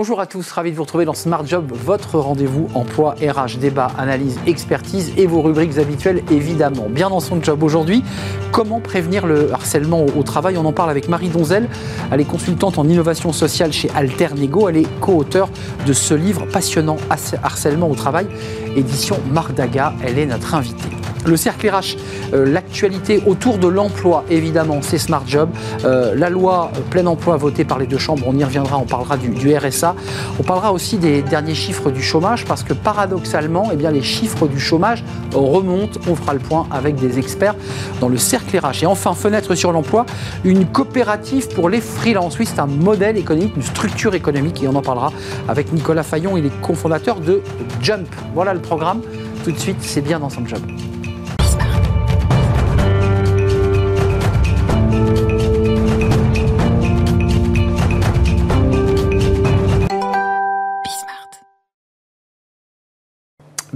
Bonjour 0.00 0.20
à 0.20 0.26
tous, 0.26 0.48
ravi 0.52 0.70
de 0.70 0.76
vous 0.76 0.84
retrouver 0.84 1.04
dans 1.06 1.12
Smart 1.12 1.44
Job, 1.44 1.72
votre 1.74 2.20
rendez-vous 2.20 2.68
emploi, 2.72 3.16
RH, 3.20 3.58
débat, 3.58 3.90
analyse, 3.98 4.38
expertise 4.46 5.12
et 5.16 5.26
vos 5.26 5.42
rubriques 5.42 5.76
habituelles 5.76 6.22
évidemment. 6.30 6.86
Bien 6.88 7.10
dans 7.10 7.18
son 7.18 7.42
job 7.42 7.64
aujourd'hui, 7.64 8.04
comment 8.52 8.78
prévenir 8.78 9.26
le 9.26 9.52
harcèlement 9.52 10.06
au, 10.06 10.22
travail? 10.22 10.56
On 10.56 10.64
en 10.66 10.72
parle 10.72 10.90
avec 10.90 11.08
Marie 11.08 11.30
Donzel, 11.30 11.68
elle 12.12 12.20
est 12.20 12.24
consultante 12.24 12.78
en 12.78 12.86
innovation 12.86 13.32
sociale 13.32 13.72
chez 13.72 13.90
Alternego, 13.90 14.68
elle 14.68 14.76
est 14.76 15.00
co-auteure 15.00 15.48
de 15.84 15.92
ce 15.92 16.14
livre 16.14 16.46
passionnant 16.46 16.98
Harcèlement 17.42 17.90
au 17.90 17.96
travail, 17.96 18.28
édition 18.76 19.18
Mardaga, 19.32 19.94
elle 20.04 20.20
est 20.20 20.26
notre 20.26 20.54
invitée. 20.54 21.07
Le 21.28 21.36
cercle 21.36 21.68
RH, 21.68 21.96
euh, 22.32 22.50
l'actualité 22.50 23.22
autour 23.26 23.58
de 23.58 23.68
l'emploi, 23.68 24.24
évidemment, 24.30 24.78
c'est 24.80 24.96
Smart 24.96 25.22
Job. 25.26 25.50
Euh, 25.84 26.14
la 26.14 26.30
loi 26.30 26.70
euh, 26.74 26.80
plein 26.88 27.04
emploi 27.04 27.36
votée 27.36 27.66
par 27.66 27.78
les 27.78 27.86
deux 27.86 27.98
chambres, 27.98 28.24
on 28.26 28.36
y 28.36 28.42
reviendra, 28.42 28.78
on 28.78 28.86
parlera 28.86 29.18
du, 29.18 29.54
RSA. 29.54 29.94
On 30.40 30.42
parlera 30.42 30.72
aussi 30.72 30.96
des 30.96 31.20
derniers 31.20 31.54
chiffres 31.54 31.90
du 31.90 32.02
chômage 32.02 32.46
parce 32.46 32.62
que 32.62 32.72
paradoxalement, 32.72 33.68
eh 33.70 33.76
bien, 33.76 33.90
les 33.90 34.00
chiffres 34.00 34.48
du 34.48 34.58
chômage 34.58 35.04
remontent. 35.34 36.00
On 36.08 36.14
fera 36.14 36.32
le 36.32 36.38
point 36.38 36.66
avec 36.70 36.94
des 36.96 37.18
experts 37.18 37.56
dans 38.00 38.08
le 38.08 38.16
cercle 38.16 38.58
RH. 38.58 38.84
Et 38.84 38.86
enfin, 38.86 39.12
fenêtre 39.12 39.54
sur 39.54 39.70
l'emploi, 39.70 40.06
une 40.44 40.64
coopérative 40.64 41.48
pour 41.48 41.68
les 41.68 41.82
freelances. 41.82 42.38
Oui, 42.38 42.46
c'est 42.46 42.60
un 42.60 42.66
modèle 42.66 43.18
économique, 43.18 43.52
une 43.54 43.62
structure 43.62 44.14
économique 44.14 44.62
et 44.62 44.68
on 44.68 44.74
en 44.74 44.82
parlera 44.82 45.12
avec 45.46 45.74
Nicolas 45.74 46.04
Fayon, 46.04 46.38
il 46.38 46.46
est 46.46 46.60
cofondateur 46.62 47.20
de 47.20 47.42
Jump. 47.82 48.08
Voilà 48.34 48.54
le 48.54 48.60
programme. 48.60 49.02
Tout 49.44 49.52
de 49.52 49.58
suite, 49.58 49.78
c'est 49.80 50.00
bien 50.00 50.20
dans 50.20 50.30
son 50.30 50.46
job. 50.46 50.60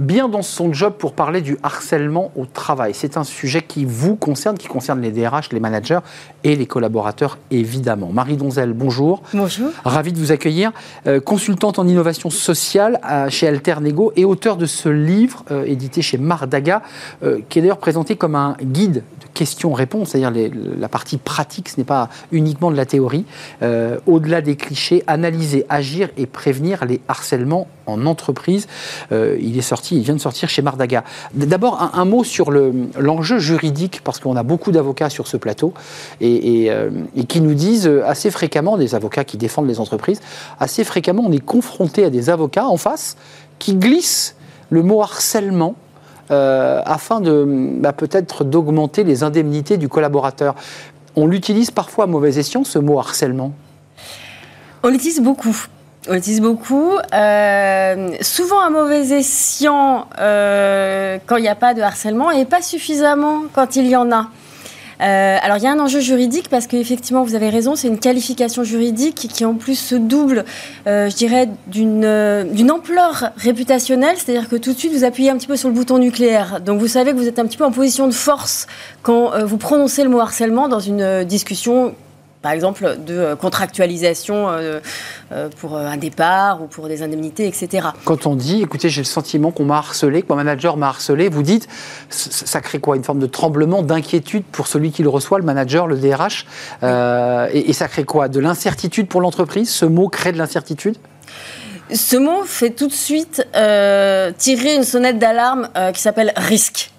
Bien 0.03 0.27
dans 0.27 0.41
son 0.41 0.73
job 0.73 0.93
pour 0.99 1.13
parler 1.13 1.41
du 1.41 1.57
harcèlement 1.63 2.31
au 2.35 2.45
travail. 2.45 2.91
C'est 2.93 3.17
un 3.17 3.23
sujet 3.23 3.61
qui 3.61 3.85
vous 3.85 4.15
concerne, 4.15 4.57
qui 4.57 4.67
concerne 4.67 5.01
les 5.01 5.11
DRH, 5.11 5.51
les 5.51 5.59
managers 5.59 5.99
et 6.43 6.55
les 6.55 6.65
collaborateurs, 6.65 7.37
évidemment. 7.51 8.09
Marie 8.11 8.35
Donzel, 8.35 8.73
bonjour. 8.73 9.23
Bonjour. 9.33 9.69
Ravi 9.85 10.11
de 10.11 10.19
vous 10.19 10.31
accueillir. 10.31 10.71
Euh, 11.07 11.19
consultante 11.19 11.79
en 11.79 11.87
innovation 11.87 12.29
sociale 12.29 12.99
euh, 13.09 13.29
chez 13.29 13.47
Alternego 13.47 14.11
et 14.15 14.25
auteur 14.25 14.57
de 14.57 14.65
ce 14.65 14.89
livre 14.89 15.43
euh, 15.51 15.63
édité 15.63 16.01
chez 16.01 16.17
Mardaga, 16.17 16.81
qui 17.49 17.59
est 17.59 17.61
d'ailleurs 17.61 17.77
présenté 17.77 18.15
comme 18.15 18.35
un 18.35 18.57
guide 18.61 18.95
de 18.95 19.27
questions-réponses, 19.33 20.09
c'est-à-dire 20.09 20.51
la 20.77 20.89
partie 20.89 21.17
pratique, 21.17 21.69
ce 21.69 21.77
n'est 21.77 21.85
pas 21.85 22.09
uniquement 22.31 22.69
de 22.69 22.75
la 22.75 22.85
théorie. 22.85 23.25
Au-delà 24.05 24.41
des 24.41 24.55
clichés, 24.55 25.03
analyser, 25.07 25.65
agir 25.69 26.09
et 26.17 26.25
prévenir 26.25 26.85
les 26.85 27.01
harcèlements 27.07 27.67
en 27.85 28.05
entreprise. 28.05 28.67
il 29.11 29.57
est 29.57 29.61
sorti 29.61 29.93
il 29.95 30.03
vient 30.03 30.15
de 30.15 30.19
sortir 30.19 30.49
chez 30.49 30.61
Mardaga. 30.61 31.03
D'abord, 31.33 31.91
un, 31.93 32.05
mot 32.05 32.23
sur 32.23 32.51
l'enjeu 32.51 33.39
juridique, 33.39 34.01
parce 34.03 34.19
qu'on 34.19 34.35
a 34.35 34.43
beaucoup 34.43 34.71
d'avocats 34.71 35.09
sur 35.09 35.27
ce 35.27 35.37
plateau, 35.37 35.73
et, 36.21 36.69
euh, 36.69 36.89
qui 37.27 37.41
nous 37.41 37.53
disent 37.53 37.89
assez 38.05 38.31
fréquemment, 38.31 38.77
des 38.77 38.95
avocats 38.95 39.23
qui 39.23 39.37
défendent 39.37 39.67
les 39.67 39.79
entreprises, 39.79 40.21
assez 40.59 40.83
fréquemment, 40.83 41.23
on 41.25 41.31
est 41.31 41.43
confronté 41.43 42.05
à 42.05 42.09
des 42.09 42.29
avocats 42.29 42.67
en 42.67 42.77
face 42.77 43.17
qui 43.59 43.75
glissent 43.75 44.35
le 44.69 44.83
mot 44.83 45.01
harcèlement 45.01 45.75
euh, 46.31 46.81
afin 46.85 47.21
de 47.21 47.45
bah, 47.79 47.93
peut-être 47.93 48.43
d'augmenter 48.43 49.03
les 49.03 49.23
indemnités 49.23 49.77
du 49.77 49.89
collaborateur. 49.89 50.55
On 51.15 51.27
l'utilise 51.27 51.69
parfois 51.69 52.05
à 52.05 52.07
mauvais 52.07 52.39
escient, 52.39 52.63
ce 52.63 52.79
mot 52.79 52.99
harcèlement? 52.99 53.53
On 54.81 54.89
l'utilise 54.89 55.21
beaucoup. 55.21 55.55
L'utilise 56.09 56.41
beaucoup. 56.41 56.91
Euh, 57.13 58.09
souvent 58.21 58.59
à 58.59 58.69
mauvais 58.69 59.07
escient 59.11 60.07
euh, 60.19 61.17
quand 61.25 61.37
il 61.37 61.43
n'y 61.43 61.47
a 61.47 61.55
pas 61.55 61.73
de 61.73 61.81
harcèlement 61.81 62.29
et 62.29 62.43
pas 62.43 62.61
suffisamment 62.61 63.43
quand 63.53 63.77
il 63.77 63.87
y 63.87 63.95
en 63.95 64.11
a. 64.11 64.27
Euh, 65.01 65.37
alors 65.41 65.57
il 65.57 65.63
y 65.63 65.67
a 65.67 65.71
un 65.71 65.79
enjeu 65.79 66.01
juridique 66.01 66.49
parce 66.49 66.67
qu'effectivement 66.67 67.23
vous 67.23 67.35
avez 67.35 67.49
raison, 67.49 67.75
c'est 67.75 67.87
une 67.87 67.99
qualification 67.99 68.63
juridique 68.63 69.27
qui 69.31 69.45
en 69.45 69.53
plus 69.53 69.75
se 69.75 69.95
double, 69.95 70.45
je 70.85 71.15
dirais, 71.15 71.49
d'une 71.67 72.71
ampleur 72.71 73.31
réputationnelle, 73.37 74.15
c'est-à-dire 74.17 74.49
que 74.49 74.55
tout 74.57 74.73
de 74.73 74.77
suite 74.77 74.93
vous 74.93 75.03
appuyez 75.03 75.29
un 75.29 75.37
petit 75.37 75.47
peu 75.47 75.57
sur 75.57 75.69
le 75.69 75.75
bouton 75.75 75.99
nucléaire. 75.99 76.59
Donc 76.61 76.79
vous 76.79 76.87
savez 76.87 77.11
que 77.11 77.17
vous 77.17 77.27
êtes 77.27 77.39
un 77.39 77.45
petit 77.45 77.57
peu 77.57 77.65
en 77.65 77.71
position 77.71 78.07
de 78.07 78.13
force 78.13 78.67
quand 79.01 79.31
vous 79.43 79.57
prononcez 79.57 80.03
le 80.03 80.09
mot 80.09 80.19
harcèlement 80.19 80.67
dans 80.67 80.79
une 80.79 81.23
discussion 81.23 81.95
par 82.43 82.51
exemple, 82.51 82.97
de 82.99 83.17
euh, 83.17 83.35
contractualisation 83.37 84.49
euh, 84.49 84.81
euh, 85.31 85.47
pour 85.61 85.77
un 85.77 85.95
départ 85.95 86.61
ou 86.61 86.67
pour 86.67 86.89
des 86.89 87.01
indemnités, 87.01 87.47
etc. 87.47 87.87
Quand 88.03 88.27
on 88.27 88.35
dit, 88.35 88.61
écoutez, 88.61 88.89
j'ai 88.89 89.01
le 89.01 89.05
sentiment 89.05 89.49
qu'on 89.51 89.63
m'a 89.63 89.77
harcelé, 89.77 90.21
que 90.21 90.27
mon 90.27 90.35
manager 90.35 90.75
m'a 90.75 90.89
harcelé, 90.89 91.29
vous 91.29 91.41
dites, 91.41 91.69
ça 92.09 92.59
crée 92.59 92.79
quoi? 92.79 92.97
Une 92.97 93.03
forme 93.03 93.19
de 93.19 93.27
tremblement, 93.27 93.81
d'inquiétude 93.81 94.43
pour 94.43 94.67
celui 94.67 94.91
qui 94.91 95.03
le 95.03 95.09
reçoit, 95.09 95.39
le 95.39 95.45
manager, 95.45 95.87
le 95.87 95.95
DRH 95.95 96.45
et, 96.83 97.69
et, 97.69 97.73
ça 97.73 97.87
crée 97.87 98.03
quoi? 98.03 98.27
De 98.27 98.41
l'incertitude 98.41 99.07
pour 99.07 99.21
l'entreprise? 99.21 99.69
Ce 99.69 99.85
mot 99.85 100.09
crée 100.09 100.33
de 100.33 100.37
l'incertitude? 100.37 100.97
Ce 101.93 102.17
mot 102.17 102.43
fait 102.43 102.71
tout 102.71 102.87
de 102.87 102.93
suite 102.93 103.47
tirer 104.37 104.75
une 104.75 104.83
sonnette 104.83 105.17
d'alarme 105.17 105.69
qui 105.93 106.01
s'appelle 106.01 106.33
risque 106.35 106.92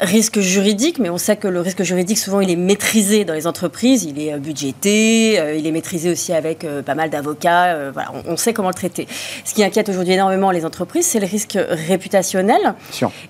risque 0.00 0.38
juridique, 0.38 1.00
mais 1.00 1.10
on 1.10 1.18
sait 1.18 1.36
que 1.36 1.48
le 1.48 1.60
risque 1.60 1.82
juridique, 1.82 2.18
souvent, 2.18 2.40
il 2.40 2.50
est 2.50 2.56
maîtrisé 2.56 3.24
dans 3.24 3.34
les 3.34 3.48
entreprises, 3.48 4.04
il 4.04 4.20
est 4.20 4.32
euh, 4.32 4.38
budgété, 4.38 5.40
euh, 5.40 5.56
il 5.56 5.66
est 5.66 5.72
maîtrisé 5.72 6.10
aussi 6.10 6.32
avec 6.32 6.64
euh, 6.64 6.82
pas 6.82 6.94
mal 6.94 7.10
d'avocats, 7.10 7.90
voilà, 7.90 8.12
on, 8.26 8.36
sait 8.36 8.52
comment 8.52 8.68
le 8.68 8.74
traiter. 8.74 9.08
Ce 9.44 9.54
qui 9.54 9.64
inquiète 9.64 9.88
aujourd'hui 9.88 10.14
énormément 10.14 10.52
les 10.52 10.64
entreprises, 10.64 11.06
c'est 11.06 11.18
le 11.18 11.26
risque 11.26 11.58
réputationnel 11.58 12.74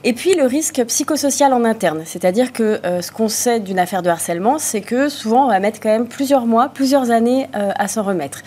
et 0.05 0.13
puis 0.13 0.35
le 0.35 0.45
risque 0.45 0.85
psychosocial 0.85 1.55
en 1.55 1.65
interne. 1.65 2.03
C'est-à-dire 2.05 2.53
que 2.53 2.81
ce 3.01 3.11
qu'on 3.11 3.29
sait 3.29 3.61
d'une 3.61 3.79
affaire 3.79 4.03
de 4.03 4.11
harcèlement, 4.11 4.59
c'est 4.59 4.81
que 4.83 5.09
souvent, 5.09 5.47
on 5.47 5.49
va 5.49 5.61
mettre 5.61 5.81
quand 5.81 5.89
même 5.89 6.07
plusieurs 6.07 6.47
mois, 6.47 6.69
plusieurs 6.69 7.11
années 7.11 7.49
à 7.53 7.89
s'en 7.89 8.03
remettre. 8.03 8.43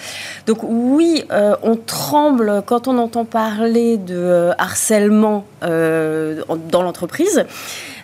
Donc 0.46 0.60
oui, 0.62 1.24
on 1.64 1.76
tremble 1.76 2.62
quand 2.66 2.88
on 2.88 2.98
entend 2.98 3.26
parler 3.26 3.98
de 3.98 4.52
harcèlement 4.58 5.46
dans 5.62 6.84
l'entreprise. 6.84 7.46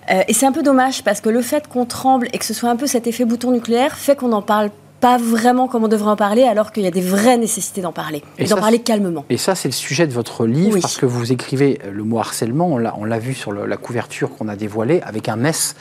Euh, 0.09 0.23
et 0.27 0.33
c'est 0.33 0.45
un 0.45 0.51
peu 0.51 0.63
dommage 0.63 1.03
parce 1.03 1.21
que 1.21 1.29
le 1.29 1.41
fait 1.41 1.67
qu'on 1.67 1.85
tremble 1.85 2.27
et 2.33 2.37
que 2.37 2.45
ce 2.45 2.53
soit 2.53 2.69
un 2.69 2.75
peu 2.75 2.87
cet 2.87 3.07
effet 3.07 3.25
bouton 3.25 3.51
nucléaire 3.51 3.97
fait 3.97 4.15
qu'on 4.15 4.29
n'en 4.29 4.41
parle 4.41 4.69
pas 4.99 5.17
vraiment 5.17 5.67
comme 5.67 5.83
on 5.83 5.87
devrait 5.87 6.09
en 6.09 6.15
parler, 6.15 6.43
alors 6.43 6.71
qu'il 6.71 6.83
y 6.83 6.87
a 6.87 6.91
des 6.91 7.01
vraies 7.01 7.37
nécessités 7.37 7.81
d'en 7.81 7.91
parler, 7.91 8.23
et, 8.39 8.45
d'en 8.45 8.57
parler 8.57 8.79
calmement. 8.79 9.25
Et 9.29 9.37
ça, 9.37 9.53
c'est 9.53 9.67
le 9.67 9.73
sujet 9.73 10.07
de 10.07 10.11
votre 10.13 10.47
livre, 10.47 10.79
parce 10.79 10.97
que 10.97 11.05
vous 11.05 11.31
écrivez 11.31 11.79
le 11.91 12.03
mot 12.03 12.17
harcèlement, 12.19 12.67
on 12.67 13.05
l'a 13.05 13.19
vu 13.19 13.35
sur 13.35 13.53
la 13.53 13.77
couverture 13.77 14.35
qu'on 14.35 14.47
a 14.47 14.55
dévoilée, 14.55 15.01
avec 15.01 15.29
un 15.29 15.43
S, 15.43 15.75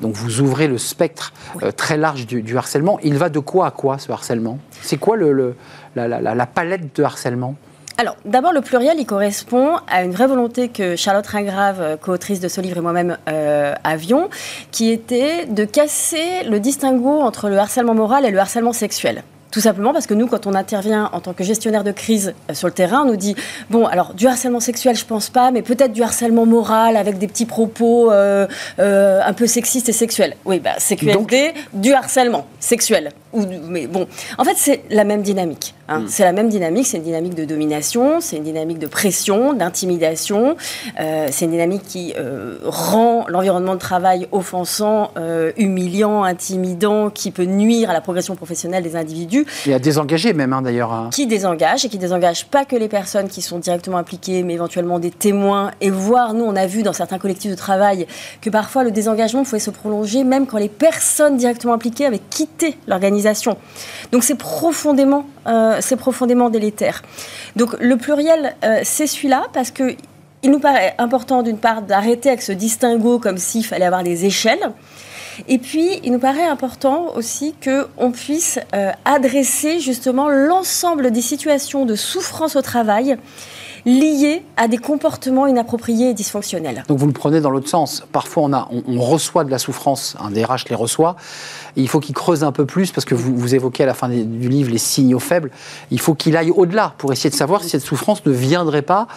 donc 0.00 0.14
vous 0.14 0.40
ouvrez 0.40 0.68
le 0.68 0.78
spectre 0.78 1.32
euh, 1.62 1.70
très 1.70 1.98
large 1.98 2.26
du, 2.26 2.56
harcèlement. 2.56 2.98
Il 3.02 3.18
va 3.18 3.28
de 3.28 3.40
quoi 3.40 3.66
à 3.66 3.70
quoi, 3.72 3.98
ce 3.98 4.10
harcèlement? 4.10 4.58
C'est 4.80 4.96
quoi 4.96 5.16
le, 5.16 5.54
la 5.94 6.46
palette 6.46 6.96
de 6.96 7.02
harcèlement? 7.02 7.56
Alors, 7.98 8.16
d'abord, 8.24 8.52
le 8.52 8.62
pluriel, 8.62 8.96
il 8.98 9.06
correspond 9.06 9.76
à 9.86 10.02
une 10.02 10.12
vraie 10.12 10.26
volonté 10.26 10.68
que 10.68 10.96
Charlotte 10.96 11.26
Ringrave, 11.26 11.80
euh, 11.80 11.96
co-autrice 11.96 12.40
de 12.40 12.48
ce 12.48 12.60
livre, 12.60 12.78
et 12.78 12.80
moi-même 12.80 13.18
euh, 13.28 13.74
avions, 13.84 14.30
qui 14.70 14.90
était 14.90 15.46
de 15.46 15.64
casser 15.64 16.44
le 16.48 16.58
distinguo 16.58 17.20
entre 17.20 17.48
le 17.48 17.58
harcèlement 17.58 17.94
moral 17.94 18.24
et 18.24 18.30
le 18.30 18.38
harcèlement 18.38 18.72
sexuel. 18.72 19.22
Tout 19.50 19.60
simplement 19.60 19.92
parce 19.92 20.06
que 20.06 20.14
nous, 20.14 20.26
quand 20.26 20.46
on 20.46 20.54
intervient 20.54 21.10
en 21.12 21.20
tant 21.20 21.34
que 21.34 21.44
gestionnaire 21.44 21.84
de 21.84 21.92
crise 21.92 22.32
euh, 22.50 22.54
sur 22.54 22.66
le 22.66 22.72
terrain, 22.72 23.02
on 23.02 23.10
nous 23.10 23.16
dit 23.16 23.36
bon, 23.68 23.86
alors 23.86 24.14
du 24.14 24.26
harcèlement 24.26 24.60
sexuel, 24.60 24.96
je 24.96 25.04
pense 25.04 25.28
pas, 25.28 25.50
mais 25.50 25.60
peut-être 25.60 25.92
du 25.92 26.02
harcèlement 26.02 26.46
moral 26.46 26.96
avec 26.96 27.18
des 27.18 27.26
petits 27.28 27.46
propos 27.46 28.10
un 28.10 29.32
peu 29.34 29.46
sexistes 29.46 29.90
et 29.90 29.92
sexuels. 29.92 30.36
Oui, 30.46 30.58
bah, 30.58 30.76
CQFD, 30.78 31.52
du 31.74 31.92
harcèlement 31.92 32.46
sexuel. 32.58 33.12
Ou, 33.32 33.44
mais 33.68 33.86
bon, 33.86 34.06
en 34.38 34.44
fait, 34.44 34.54
c'est 34.56 34.82
la 34.90 35.04
même 35.04 35.22
dynamique. 35.22 35.74
Hein. 35.88 36.00
Mm. 36.00 36.08
C'est 36.08 36.24
la 36.24 36.32
même 36.32 36.48
dynamique, 36.48 36.86
c'est 36.86 36.98
une 36.98 37.02
dynamique 37.02 37.34
de 37.34 37.44
domination, 37.44 38.20
c'est 38.20 38.36
une 38.36 38.42
dynamique 38.42 38.78
de 38.78 38.86
pression, 38.86 39.54
d'intimidation, 39.54 40.56
euh, 41.00 41.28
c'est 41.30 41.46
une 41.46 41.52
dynamique 41.52 41.82
qui 41.82 42.12
euh, 42.18 42.58
rend 42.64 43.24
l'environnement 43.28 43.74
de 43.74 43.80
travail 43.80 44.28
offensant, 44.32 45.10
euh, 45.16 45.52
humiliant, 45.56 46.24
intimidant, 46.24 47.10
qui 47.10 47.30
peut 47.30 47.44
nuire 47.44 47.90
à 47.90 47.92
la 47.94 48.00
progression 48.00 48.36
professionnelle 48.36 48.82
des 48.82 48.96
individus. 48.96 49.46
Et 49.66 49.72
à 49.72 49.78
désengager 49.78 50.34
même 50.34 50.52
hein, 50.52 50.62
d'ailleurs. 50.62 50.92
Hein. 50.92 51.08
Qui 51.10 51.26
désengage 51.26 51.84
et 51.86 51.88
qui 51.88 51.98
désengage 51.98 52.46
pas 52.46 52.64
que 52.64 52.76
les 52.76 52.88
personnes 52.88 53.28
qui 53.28 53.40
sont 53.40 53.58
directement 53.58 53.96
impliquées, 53.96 54.42
mais 54.42 54.54
éventuellement 54.54 54.98
des 54.98 55.10
témoins. 55.10 55.70
Et 55.80 55.90
voire, 55.90 56.34
nous, 56.34 56.44
on 56.44 56.56
a 56.56 56.66
vu 56.66 56.82
dans 56.82 56.92
certains 56.92 57.18
collectifs 57.18 57.50
de 57.50 57.56
travail 57.56 58.06
que 58.42 58.50
parfois 58.50 58.84
le 58.84 58.90
désengagement 58.90 59.42
pouvait 59.42 59.58
se 59.58 59.70
prolonger 59.70 60.24
même 60.24 60.46
quand 60.46 60.58
les 60.58 60.68
personnes 60.68 61.36
directement 61.38 61.74
impliquées 61.74 62.06
avaient 62.06 62.20
quitté 62.30 62.76
l'organisation. 62.86 63.21
Donc 64.10 64.24
c'est 64.24 64.36
profondément 64.36 65.26
c'est 65.80 65.96
profondément 65.96 66.50
délétère. 66.50 67.02
Donc 67.56 67.76
le 67.80 67.96
pluriel, 67.96 68.54
euh, 68.64 68.80
c'est 68.84 69.06
celui-là 69.06 69.46
parce 69.52 69.70
que 69.70 69.94
il 70.44 70.50
nous 70.50 70.58
paraît 70.58 70.94
important 70.98 71.42
d'une 71.42 71.58
part 71.58 71.82
d'arrêter 71.82 72.28
avec 72.28 72.42
ce 72.42 72.52
distinguo 72.52 73.18
comme 73.18 73.38
s'il 73.38 73.64
fallait 73.64 73.84
avoir 73.84 74.02
des 74.02 74.24
échelles. 74.24 74.72
Et 75.48 75.58
puis, 75.58 76.00
il 76.02 76.12
nous 76.12 76.18
paraît 76.18 76.44
important 76.44 77.12
aussi 77.14 77.54
qu'on 77.64 78.10
puisse 78.10 78.58
euh, 78.74 78.90
adresser 79.04 79.80
justement 79.80 80.28
l'ensemble 80.28 81.10
des 81.10 81.22
situations 81.22 81.86
de 81.86 81.94
souffrance 81.94 82.56
au 82.56 82.60
travail 82.60 83.16
liées 83.84 84.44
à 84.56 84.68
des 84.68 84.78
comportements 84.78 85.46
inappropriés 85.46 86.10
et 86.10 86.14
dysfonctionnels. 86.14 86.84
Donc 86.88 86.98
vous 86.98 87.06
le 87.06 87.12
prenez 87.12 87.40
dans 87.40 87.50
l'autre 87.50 87.68
sens. 87.68 88.04
Parfois, 88.12 88.44
on, 88.44 88.52
a, 88.52 88.68
on, 88.70 89.00
reçoit 89.00 89.44
de 89.44 89.50
la 89.50 89.58
souffrance, 89.58 90.16
un 90.20 90.30
DRH 90.30 90.68
les 90.68 90.76
reçoit, 90.76 91.16
il 91.76 91.88
faut 91.88 92.00
qu'il 92.00 92.14
creuse 92.14 92.44
un 92.44 92.52
peu 92.52 92.66
plus, 92.66 92.92
parce 92.92 93.04
que 93.04 93.14
vous, 93.14 93.36
vous 93.36 93.54
évoquez 93.54 93.82
à 93.82 93.86
la 93.86 93.94
fin 93.94 94.08
du 94.08 94.48
livre 94.48 94.70
les 94.70 94.78
signaux 94.78 95.18
faibles, 95.18 95.50
il 95.90 96.00
faut 96.00 96.14
qu'il 96.14 96.36
aille 96.36 96.50
au-delà 96.50 96.94
pour 96.98 97.12
essayer 97.12 97.30
de 97.30 97.34
savoir 97.34 97.62
si 97.62 97.70
cette 97.70 97.82
souffrance 97.82 98.24
ne 98.24 98.32
viendrait 98.32 98.82
pas 98.82 99.08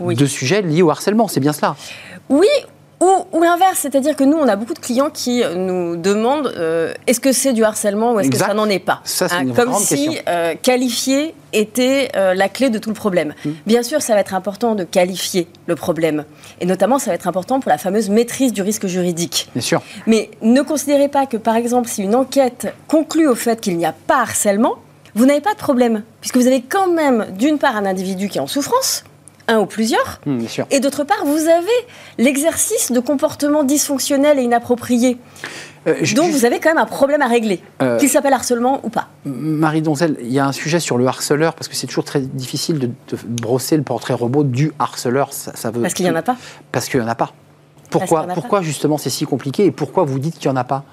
de 0.00 0.26
sujets 0.26 0.62
liés 0.62 0.82
au 0.82 0.90
harcèlement. 0.90 1.28
C'est 1.28 1.40
bien 1.40 1.52
cela 1.52 1.76
oui, 2.30 2.48
ou, 3.32 3.42
l'inverse, 3.42 3.78
c'est-à-dire 3.80 4.16
que 4.16 4.24
nous, 4.24 4.36
on 4.36 4.48
a 4.48 4.56
beaucoup 4.56 4.74
de 4.74 4.78
clients 4.78 5.10
qui 5.10 5.42
nous 5.56 5.96
demandent 5.96 6.52
euh, 6.56 6.92
est-ce 7.06 7.20
que 7.20 7.32
c'est 7.32 7.52
du 7.52 7.64
harcèlement 7.64 8.14
ou 8.14 8.20
est-ce 8.20 8.30
que 8.30 8.36
ça 8.36 8.54
n'en 8.54 8.68
est 8.68 8.78
pas 8.78 9.00
ça, 9.04 9.26
hein, 9.30 9.52
Comme 9.54 9.74
si 9.74 10.18
euh, 10.28 10.54
qualifier 10.60 11.34
était 11.52 12.10
euh, 12.16 12.34
la 12.34 12.48
clé 12.48 12.70
de 12.70 12.78
tout 12.78 12.90
le 12.90 12.94
problème. 12.94 13.34
Hmm. 13.44 13.52
Bien 13.66 13.82
sûr, 13.82 14.02
ça 14.02 14.14
va 14.14 14.20
être 14.20 14.34
important 14.34 14.74
de 14.74 14.84
qualifier 14.84 15.46
le 15.66 15.76
problème. 15.76 16.24
Et 16.60 16.66
notamment, 16.66 16.98
ça 16.98 17.10
va 17.10 17.14
être 17.14 17.28
important 17.28 17.60
pour 17.60 17.70
la 17.70 17.78
fameuse 17.78 18.10
maîtrise 18.10 18.52
du 18.52 18.62
risque 18.62 18.86
juridique. 18.86 19.48
Bien 19.54 19.62
sûr. 19.62 19.82
Mais 20.06 20.30
ne 20.42 20.62
considérez 20.62 21.08
pas 21.08 21.26
que, 21.26 21.36
par 21.36 21.56
exemple, 21.56 21.88
si 21.88 22.02
une 22.02 22.14
enquête 22.14 22.74
conclut 22.88 23.28
au 23.28 23.34
fait 23.34 23.60
qu'il 23.60 23.76
n'y 23.76 23.86
a 23.86 23.94
pas 24.06 24.20
harcèlement, 24.20 24.76
vous 25.14 25.26
n'avez 25.26 25.40
pas 25.40 25.52
de 25.52 25.58
problème. 25.58 26.02
Puisque 26.20 26.36
vous 26.36 26.46
avez 26.46 26.60
quand 26.60 26.88
même, 26.88 27.26
d'une 27.38 27.58
part, 27.58 27.76
un 27.76 27.86
individu 27.86 28.28
qui 28.28 28.38
est 28.38 28.40
en 28.40 28.48
souffrance 28.48 29.04
un 29.48 29.58
ou 29.58 29.66
plusieurs. 29.66 30.20
Hmm, 30.26 30.40
et 30.70 30.80
d'autre 30.80 31.04
part, 31.04 31.24
vous 31.24 31.48
avez 31.48 31.66
l'exercice 32.18 32.92
de 32.92 33.00
comportements 33.00 33.64
dysfonctionnels 33.64 34.38
et 34.38 34.42
inappropriés. 34.42 35.18
Euh, 35.86 35.96
Donc 36.14 36.30
vous 36.30 36.44
avez 36.44 36.60
quand 36.60 36.70
même 36.70 36.78
un 36.78 36.86
problème 36.86 37.20
à 37.20 37.26
régler, 37.26 37.60
euh, 37.82 37.98
qu'il 37.98 38.08
s'appelle 38.08 38.32
harcèlement 38.32 38.80
ou 38.84 38.88
pas. 38.88 39.08
Marie 39.24 39.82
Donzel, 39.82 40.16
il 40.22 40.32
y 40.32 40.38
a 40.38 40.46
un 40.46 40.52
sujet 40.52 40.80
sur 40.80 40.96
le 40.96 41.06
harceleur, 41.06 41.54
parce 41.54 41.68
que 41.68 41.76
c'est 41.76 41.86
toujours 41.86 42.04
très 42.04 42.20
difficile 42.20 42.78
de, 42.78 42.90
brosser 43.26 43.76
le 43.76 43.82
portrait 43.82 44.14
robot 44.14 44.44
du 44.44 44.72
harceleur. 44.78 45.32
Ça, 45.32 45.70
veut, 45.70 45.82
parce 45.82 45.94
qu'il 45.94 46.06
n'y 46.06 46.10
en 46.10 46.16
a 46.16 46.22
pas. 46.22 46.36
Parce 46.72 46.88
qu'il 46.88 47.00
n'y 47.00 47.06
en 47.06 47.10
a 47.10 47.14
pas. 47.14 47.32
Pourquoi, 47.90 48.26
pourquoi 48.34 48.62
justement 48.62 48.98
c'est 48.98 49.10
si 49.10 49.24
compliqué 49.24 49.66
et 49.66 49.70
pourquoi 49.70 50.04
vous 50.04 50.18
dites 50.18 50.38
qu'il 50.38 50.50
n'y 50.50 50.56
en 50.56 50.60
a 50.60 50.64
pas? 50.64 50.84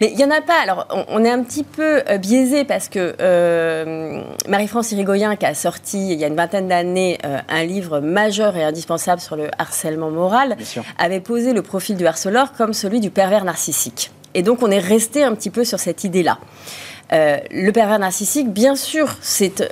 Mais 0.00 0.10
il 0.10 0.16
n'y 0.16 0.24
en 0.24 0.30
a 0.30 0.40
pas. 0.40 0.60
Alors, 0.60 0.86
on, 1.08 1.24
est 1.24 1.30
un 1.30 1.42
petit 1.42 1.64
peu 1.64 2.02
euh, 2.08 2.18
biaisé 2.18 2.64
parce 2.64 2.88
que 2.88 3.14
euh, 3.20 4.22
Marie-France 4.48 4.92
Irigoyen, 4.92 5.36
qui 5.36 5.46
a 5.46 5.54
sorti 5.54 6.12
il 6.12 6.18
y 6.18 6.24
a 6.24 6.28
une 6.28 6.36
vingtaine 6.36 6.68
d'années 6.68 7.18
euh, 7.24 7.38
un 7.48 7.64
livre 7.64 8.00
majeur 8.00 8.56
et 8.56 8.64
indispensable 8.64 9.20
sur 9.20 9.36
le 9.36 9.48
harcèlement 9.58 10.10
moral, 10.10 10.56
avait 10.98 11.20
posé 11.20 11.52
le 11.52 11.62
profil 11.62 11.96
du 11.96 12.06
harceleur 12.06 12.52
comme 12.52 12.72
celui 12.72 13.00
du 13.00 13.10
pervers 13.10 13.44
narcissique. 13.44 14.10
Et 14.34 14.42
donc, 14.42 14.62
on 14.62 14.70
est 14.70 14.78
resté 14.78 15.22
un 15.22 15.34
petit 15.34 15.50
peu 15.50 15.64
sur 15.64 15.78
cette 15.78 16.04
idée-là. 16.04 16.38
le 17.12 17.70
pervers 17.70 17.98
narcissique, 17.98 18.52
bien 18.52 18.74
sûr, 18.74 19.14
c'est 19.20 19.62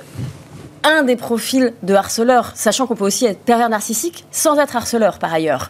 un 0.83 1.03
des 1.03 1.15
profils 1.15 1.73
de 1.83 1.93
harceleur, 1.93 2.51
sachant 2.55 2.87
qu'on 2.87 2.95
peut 2.95 3.05
aussi 3.05 3.25
être 3.25 3.39
pervers 3.39 3.69
narcissique 3.69 4.25
sans 4.31 4.57
être 4.59 4.75
harceleur 4.75 5.19
par 5.19 5.33
ailleurs. 5.33 5.69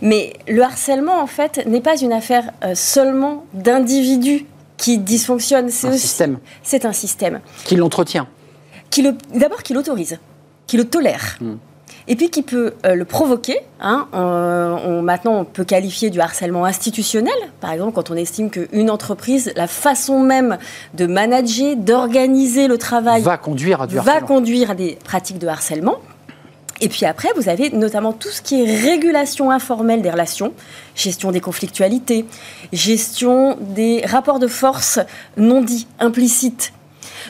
Mais 0.00 0.34
le 0.48 0.62
harcèlement, 0.62 1.20
en 1.20 1.26
fait, 1.26 1.64
n'est 1.66 1.80
pas 1.80 1.96
une 1.96 2.12
affaire 2.12 2.50
euh, 2.64 2.74
seulement 2.74 3.44
d'individus 3.54 4.46
qui 4.76 4.98
dysfonctionnent. 4.98 5.70
C'est 5.70 5.88
un 5.88 5.92
système. 5.92 6.38
C'est 6.62 6.84
un 6.84 6.92
système. 6.92 7.40
Qui 7.64 7.76
l'entretient. 7.76 8.26
D'abord, 9.34 9.62
qui 9.62 9.72
l'autorise, 9.72 10.18
qui 10.66 10.76
le 10.76 10.84
tolère. 10.84 11.38
Hmm 11.40 11.56
et 12.08 12.16
puis 12.16 12.30
qui 12.30 12.42
peut 12.42 12.74
euh, 12.84 12.94
le 12.94 13.04
provoquer. 13.04 13.58
Hein, 13.80 14.06
on, 14.12 15.02
maintenant, 15.02 15.40
on 15.40 15.44
peut 15.44 15.64
qualifier 15.64 16.10
du 16.10 16.20
harcèlement 16.20 16.64
institutionnel, 16.64 17.34
par 17.60 17.72
exemple, 17.72 17.92
quand 17.92 18.10
on 18.10 18.16
estime 18.16 18.50
qu'une 18.50 18.90
entreprise, 18.90 19.52
la 19.56 19.66
façon 19.66 20.20
même 20.20 20.58
de 20.94 21.06
manager, 21.06 21.76
d'organiser 21.76 22.68
le 22.68 22.78
travail, 22.78 23.22
va 23.22 23.36
conduire 23.36 23.82
à 23.82 23.86
va 23.86 24.20
conduire 24.20 24.70
à 24.70 24.74
des 24.74 24.98
pratiques 25.04 25.38
de 25.38 25.48
harcèlement. 25.48 25.98
Et 26.82 26.88
puis 26.88 27.06
après, 27.06 27.28
vous 27.36 27.48
avez 27.48 27.70
notamment 27.70 28.12
tout 28.12 28.30
ce 28.30 28.42
qui 28.42 28.60
est 28.60 28.82
régulation 28.82 29.52
informelle 29.52 30.02
des 30.02 30.10
relations, 30.10 30.52
gestion 30.96 31.30
des 31.30 31.40
conflictualités, 31.40 32.26
gestion 32.72 33.56
des 33.60 34.02
rapports 34.04 34.40
de 34.40 34.48
force 34.48 34.98
non 35.36 35.62
dits, 35.62 35.86
implicites. 36.00 36.72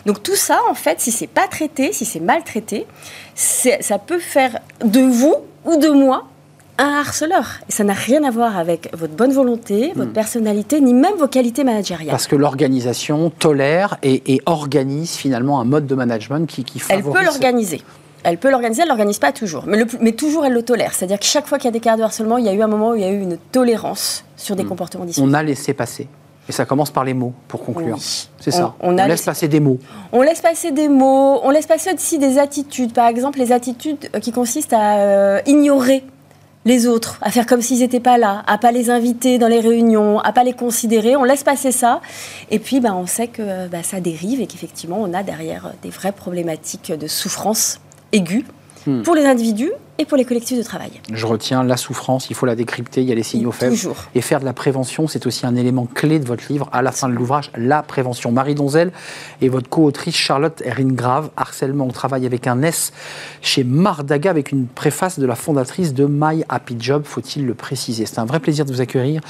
Donc 0.06 0.22
tout 0.22 0.36
ça, 0.36 0.58
en 0.70 0.74
fait, 0.74 1.00
si 1.00 1.12
c'est 1.12 1.26
pas 1.26 1.46
traité, 1.48 1.92
si 1.92 2.04
c'est 2.04 2.20
mal 2.20 2.44
traité, 2.44 2.86
ça 3.34 3.98
peut 3.98 4.18
faire 4.18 4.58
de 4.84 5.00
vous 5.00 5.36
ou 5.64 5.76
de 5.76 5.88
moi 5.88 6.24
un 6.78 6.98
harceleur. 7.00 7.60
Et 7.68 7.72
ça 7.72 7.84
n'a 7.84 7.92
rien 7.92 8.24
à 8.24 8.30
voir 8.30 8.58
avec 8.58 8.88
votre 8.96 9.14
bonne 9.14 9.32
volonté, 9.32 9.92
votre 9.94 10.10
hmm. 10.10 10.14
personnalité, 10.14 10.80
ni 10.80 10.94
même 10.94 11.14
vos 11.16 11.28
qualités 11.28 11.64
managériales. 11.64 12.10
Parce 12.10 12.26
que 12.26 12.36
l'organisation 12.36 13.30
tolère 13.30 13.98
et, 14.02 14.40
organise 14.46 15.12
finalement 15.12 15.60
un 15.60 15.64
mode 15.64 15.86
de 15.86 15.94
management 15.94 16.46
qui, 16.46 16.64
qui 16.64 16.78
favorise... 16.78 17.06
Elle 17.06 17.12
peut 17.12 17.24
l'organiser. 17.24 17.82
Elle 18.24 18.38
peut 18.38 18.50
l'organiser, 18.50 18.82
elle 18.82 18.86
ne 18.88 18.92
l'organise 18.92 19.18
pas 19.18 19.32
toujours. 19.32 19.64
Mais, 19.66 19.84
mais, 20.00 20.12
toujours, 20.12 20.44
elle 20.44 20.52
le 20.52 20.62
tolère. 20.62 20.94
C'est-à-dire 20.94 21.18
que 21.18 21.24
chaque 21.24 21.46
fois 21.46 21.58
qu'il 21.58 21.66
y 21.66 21.68
a 21.68 21.72
des 21.72 21.80
cas 21.80 21.96
de 21.96 22.02
harcèlement, 22.02 22.38
il 22.38 22.46
y 22.46 22.48
a 22.48 22.52
eu 22.52 22.62
un 22.62 22.68
moment 22.68 22.90
où 22.90 22.94
il 22.94 23.02
y 23.02 23.04
a 23.04 23.10
eu 23.10 23.20
une 23.20 23.36
tolérance 23.50 24.24
sur 24.36 24.56
des 24.56 24.64
hmm. 24.64 24.68
comportements 24.68 25.04
différents. 25.04 25.28
On 25.28 25.34
a 25.34 25.42
laissé 25.42 25.74
passer. 25.74 26.08
Et 26.52 26.54
ça 26.54 26.66
commence 26.66 26.90
par 26.90 27.02
les 27.04 27.14
mots, 27.14 27.32
pour 27.49 27.64
conclure. 27.64 27.96
C'est 28.38 28.50
ça. 28.50 28.75
On, 28.81 28.90
laisse 28.90 29.22
passer 29.22 29.49
des 29.49 29.58
mots. 29.58 29.78
On 30.12 30.20
laisse 30.20 30.43
passer 30.43 30.70
des 30.70 30.90
mots. 30.90 31.40
On 31.43 31.49
laisse 31.49 31.66
passer 31.66 31.94
aussi 31.94 32.19
des 32.19 32.38
attitudes. 32.38 32.93
Par 32.93 33.06
exemple, 33.06 33.38
les 33.38 33.52
attitudes 33.52 34.10
euh, 34.14 34.20
qui 34.20 34.32
consistent 34.32 34.75
à 34.75 34.99
euh, 34.99 35.40
ignorer 35.46 36.04
les 36.66 36.87
autres, 36.87 37.19
à 37.22 37.31
faire 37.31 37.46
comme 37.46 37.62
s'ils 37.62 37.78
n'étaient 37.78 38.00
pas 38.00 38.19
là, 38.19 38.43
à 38.46 38.58
pas 38.58 38.70
les 38.70 38.90
inviter 38.90 39.38
dans 39.38 39.49
les 39.49 39.60
réunions, 39.60 40.19
à 40.19 40.31
pas 40.32 40.44
les 40.44 40.52
considérer. 40.52 41.16
On 41.16 41.25
laisse 41.25 41.43
passer 41.43 41.72
ça. 41.72 42.02
Et 42.50 42.58
puis, 42.58 42.81
ben, 42.81 42.93
on 42.93 43.06
sait 43.06 43.28
que 43.28 43.69
bah, 43.69 43.82
ça 43.82 44.00
dérive 44.00 44.43
et 44.43 44.46
qu'effectivement, 44.46 44.98
on 45.00 45.14
a 45.14 45.22
derrière 45.22 45.72
des 45.82 45.88
vraies 45.88 46.12
problématiques 46.12 46.93
de 46.93 47.06
souffrance 47.06 47.81
aiguë 48.12 48.44
hmm. 48.87 49.00
pour 49.05 49.14
les 49.14 49.25
individus 49.25 49.72
et 49.98 50.06
pour 50.06 50.16
les 50.16 50.24
collectifs 50.24 50.56
de 50.56 50.62
travail. 50.62 50.90
Je 51.12 51.26
retiens 51.26 51.62
la 51.62 51.76
souffrance, 51.76 52.30
il 52.30 52.34
faut 52.34 52.46
la 52.46 52.56
décrypter, 52.56 53.02
il 53.02 53.08
y 53.08 53.12
a 53.12 53.14
les 53.14 53.22
signaux 53.22 53.52
faibles. 53.52 53.76
Et 54.14 54.22
faire 54.22 54.40
de 54.40 54.46
la 54.46 54.54
prévention, 54.54 55.06
c'est 55.06 55.26
aussi 55.26 55.44
un 55.44 55.54
élément 55.54 55.86
clé 55.86 56.18
de 56.18 56.24
votre 56.24 56.44
livre, 56.50 56.68
à 56.72 56.80
la 56.80 56.92
fin 56.92 57.10
de 57.10 57.14
l'ouvrage, 57.14 57.50
la 57.56 57.82
prévention. 57.82 58.32
Marie 58.32 58.54
Donzel 58.54 58.90
et 59.42 59.50
votre 59.50 59.68
co-autrice 59.68 60.16
Charlotte 60.16 60.62
Grave, 60.62 61.30
harcèlement 61.36 61.86
au 61.86 61.90
travail 61.90 62.24
avec 62.24 62.46
un 62.46 62.62
S, 62.62 62.92
chez 63.42 63.64
Mardaga, 63.64 64.30
avec 64.30 64.50
une 64.50 64.66
préface 64.66 65.18
de 65.18 65.26
la 65.26 65.34
fondatrice 65.34 65.92
de 65.92 66.06
My 66.08 66.42
Happy 66.48 66.76
Job, 66.78 67.02
faut-il 67.04 67.46
le 67.46 67.54
préciser. 67.54 68.06
C'est 68.06 68.18
un 68.18 68.24
vrai 68.24 68.40
plaisir 68.40 68.64
de 68.64 68.72
vous 68.72 68.80
accueillir, 68.80 69.20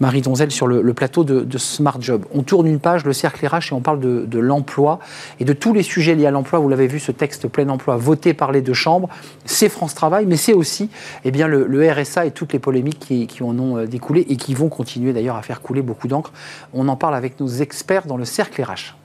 Marie 0.00 0.20
Donzel, 0.20 0.50
sur 0.50 0.66
le, 0.66 0.92
plateau 0.92 1.24
de, 1.24 1.58
Smart 1.58 2.00
Job. 2.00 2.26
On 2.34 2.42
tourne 2.42 2.66
une 2.66 2.78
page, 2.78 3.04
le 3.04 3.14
cercle 3.14 3.46
RH, 3.46 3.70
et 3.70 3.72
on 3.72 3.80
parle 3.80 4.00
de, 4.00 4.38
l'emploi 4.38 4.98
et 5.38 5.44
de 5.44 5.52
tous 5.54 5.72
les 5.72 5.82
sujets 5.82 6.14
liés 6.14 6.26
à 6.26 6.30
l'emploi. 6.30 6.58
Vous 6.58 6.68
l'avez 6.68 6.88
vu, 6.88 7.00
ce 7.00 7.10
texte 7.10 7.48
plein 7.48 7.68
emploi 7.70 7.96
voté 7.96 8.34
par 8.34 8.52
les 8.52 8.60
deux 8.60 8.74
chambres, 8.74 9.08
c'est 9.46 9.70
France 9.70 9.94
Travail 9.94 10.09
mais 10.26 10.36
c'est 10.36 10.52
aussi 10.52 10.90
eh 11.24 11.30
le, 11.30 11.92
RSA 11.92 12.26
et 12.26 12.30
toutes 12.30 12.52
les 12.52 12.58
polémiques 12.58 12.98
qui, 12.98 13.26
qui 13.26 13.42
en 13.42 13.58
ont 13.58 13.78
euh, 13.78 13.86
découlé 13.86 14.26
et 14.28 14.36
qui 14.36 14.54
vont 14.54 14.68
continuer 14.68 15.12
d'ailleurs 15.12 15.36
à 15.36 15.42
faire 15.42 15.60
couler 15.60 15.82
beaucoup 15.82 16.08
d'encre. 16.08 16.32
On 16.74 16.88
en 16.88 16.96
parle 16.96 17.14
avec 17.14 17.40
nos 17.40 17.48
experts 17.48 18.06
dans 18.06 18.16
le 18.16 18.24
cercle 18.24 18.62
RH. 18.62 18.99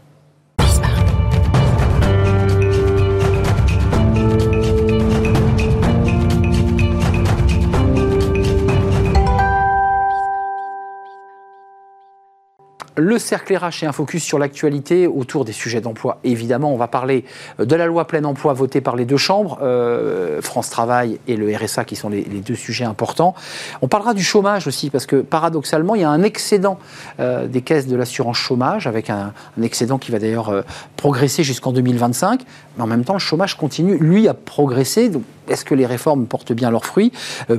Le 12.97 13.19
cercle 13.19 13.57
RH 13.57 13.83
est 13.83 13.85
un 13.87 13.91
focus 13.91 14.23
sur 14.23 14.39
l'actualité 14.39 15.05
autour 15.05 15.43
des 15.43 15.51
sujets 15.51 15.81
d'emploi. 15.81 16.17
Évidemment, 16.23 16.73
on 16.73 16.77
va 16.77 16.87
parler 16.87 17.25
euh, 17.59 17.65
de 17.65 17.75
la 17.75 17.87
loi 17.87 18.07
plein 18.07 18.23
emploi 18.23 18.53
votée 18.53 18.79
par 18.79 18.95
les 18.95 19.03
deux 19.03 19.17
chambres, 19.17 19.59
euh, 19.61 20.41
France 20.41 20.69
Travail 20.69 21.19
et 21.27 21.35
le 21.35 21.53
RSA, 21.53 21.83
qui 21.83 21.97
sont 21.97 22.07
les, 22.07 22.23
deux 22.23 22.55
sujets 22.55 22.85
importants. 22.85 23.35
On 23.81 23.89
parlera 23.89 24.13
du 24.13 24.23
chômage 24.23 24.65
aussi, 24.67 24.89
parce 24.89 25.05
que 25.05 25.17
paradoxalement, 25.17 25.95
il 25.95 26.01
y 26.01 26.03
a 26.05 26.09
un 26.09 26.23
excédent 26.23 26.79
euh, 27.19 27.47
des 27.47 27.61
caisses 27.61 27.87
de 27.87 27.97
l'assurance 27.97 28.37
chômage, 28.37 28.87
avec 28.87 29.09
un, 29.09 29.33
excédent 29.61 29.97
qui 29.97 30.11
va 30.11 30.19
d'ailleurs 30.19 30.63
progresser 30.95 31.43
jusqu'en 31.43 31.73
2025. 31.73 32.41
Mais 32.77 32.83
en 32.83 32.87
même 32.87 33.03
temps, 33.03 33.13
le 33.13 33.19
chômage 33.19 33.57
continue, 33.57 33.97
lui, 33.97 34.27
à 34.27 34.33
progresser. 34.33 35.11
Est-ce 35.47 35.65
que 35.65 35.75
les 35.75 35.85
réformes 35.85 36.25
portent 36.25 36.53
bien 36.53 36.71
leurs 36.71 36.85
fruits? 36.85 37.11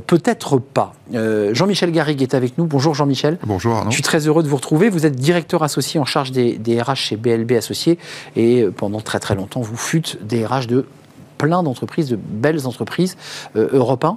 Peut-être 0.06 0.58
pas. 0.58 0.94
Jean-Michel 1.12 1.92
Garrigue 1.92 2.22
est 2.22 2.34
avec 2.34 2.58
nous. 2.58 2.66
Bonjour 2.66 2.94
Jean-Michel. 2.94 3.38
Bonjour 3.44 3.74
Arnaud. 3.74 3.90
Je 3.90 3.94
suis 3.94 4.02
très 4.02 4.26
heureux 4.26 4.42
de 4.42 4.48
vous 4.48 4.56
retrouver. 4.56 4.88
Vous 4.88 5.06
êtes 5.06 5.16
directeur 5.16 5.62
associé 5.62 6.00
en 6.00 6.04
charge 6.04 6.32
des, 6.32 6.80
RH 6.80 6.94
chez 6.94 7.16
BLB 7.16 7.52
Associés. 7.52 7.98
Et 8.34 8.62
euh, 8.62 8.70
pendant 8.70 9.00
très 9.00 9.20
très 9.20 9.34
longtemps, 9.34 9.60
vous 9.60 9.76
fûtes 9.76 10.18
des 10.24 10.44
RH 10.44 10.66
de 10.66 10.86
plein 11.38 11.62
d'entreprises, 11.62 12.08
de 12.08 12.16
belles 12.16 12.66
entreprises 12.66 13.16
euh, 13.56 13.68
Europe 13.72 14.04
1. 14.04 14.16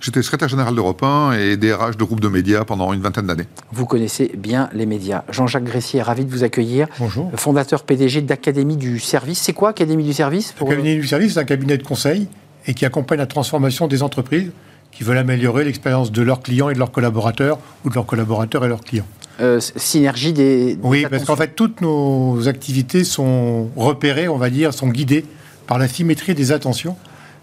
J'étais 0.00 0.22
secrétaire 0.22 0.48
général 0.48 0.74
d'Europe 0.74 1.02
1 1.02 1.32
et 1.32 1.56
DRH 1.56 1.96
de 1.96 2.04
groupe 2.04 2.20
de 2.20 2.28
médias 2.28 2.64
pendant 2.64 2.92
une 2.92 3.00
vingtaine 3.00 3.26
d'années. 3.26 3.46
Vous 3.72 3.86
connaissez 3.86 4.30
bien 4.36 4.68
les 4.74 4.84
médias. 4.84 5.24
Jean-Jacques 5.30 5.64
Gressier, 5.64 6.02
ravi 6.02 6.24
de 6.24 6.30
vous 6.30 6.44
accueillir. 6.44 6.88
Bonjour. 6.98 7.30
Fondateur 7.36 7.84
PDG 7.84 8.20
d'Académie 8.20 8.76
du 8.76 9.00
Service. 9.00 9.40
C'est 9.40 9.54
quoi 9.54 9.70
Académie 9.70 10.04
du 10.04 10.12
Service 10.12 10.54
Académie 10.60 10.96
du 10.96 11.06
Service, 11.06 11.34
c'est 11.34 11.40
un 11.40 11.44
cabinet 11.44 11.78
de 11.78 11.82
conseil 11.82 12.28
et 12.68 12.74
qui 12.74 12.84
accompagne 12.84 13.18
la 13.18 13.26
transformation 13.26 13.88
des 13.88 14.04
entreprises 14.04 14.52
qui 14.92 15.02
veulent 15.02 15.18
améliorer 15.18 15.64
l'expérience 15.64 16.12
de 16.12 16.22
leurs 16.22 16.40
clients 16.40 16.68
et 16.68 16.74
de 16.74 16.78
leurs 16.78 16.92
collaborateurs 16.92 17.58
ou 17.84 17.90
de 17.90 17.94
leurs 17.94 18.06
collaborateurs 18.06 18.64
et 18.64 18.68
leurs 18.68 18.82
clients. 18.82 19.06
euh, 19.40 19.60
synergie 19.60 20.32
des... 20.32 20.74
des 20.76 20.80
Oui, 20.82 21.06
parce 21.08 21.24
qu'en 21.24 21.36
fait, 21.36 21.54
toutes 21.54 21.80
nos 21.80 22.48
activités 22.48 23.04
sont 23.04 23.68
repérées, 23.76 24.28
on 24.28 24.36
va 24.36 24.50
dire, 24.50 24.74
sont 24.74 24.88
guidées 24.88 25.24
par 25.66 25.78
la 25.78 25.88
symétrie 25.88 26.34
des 26.34 26.50
attentions, 26.52 26.96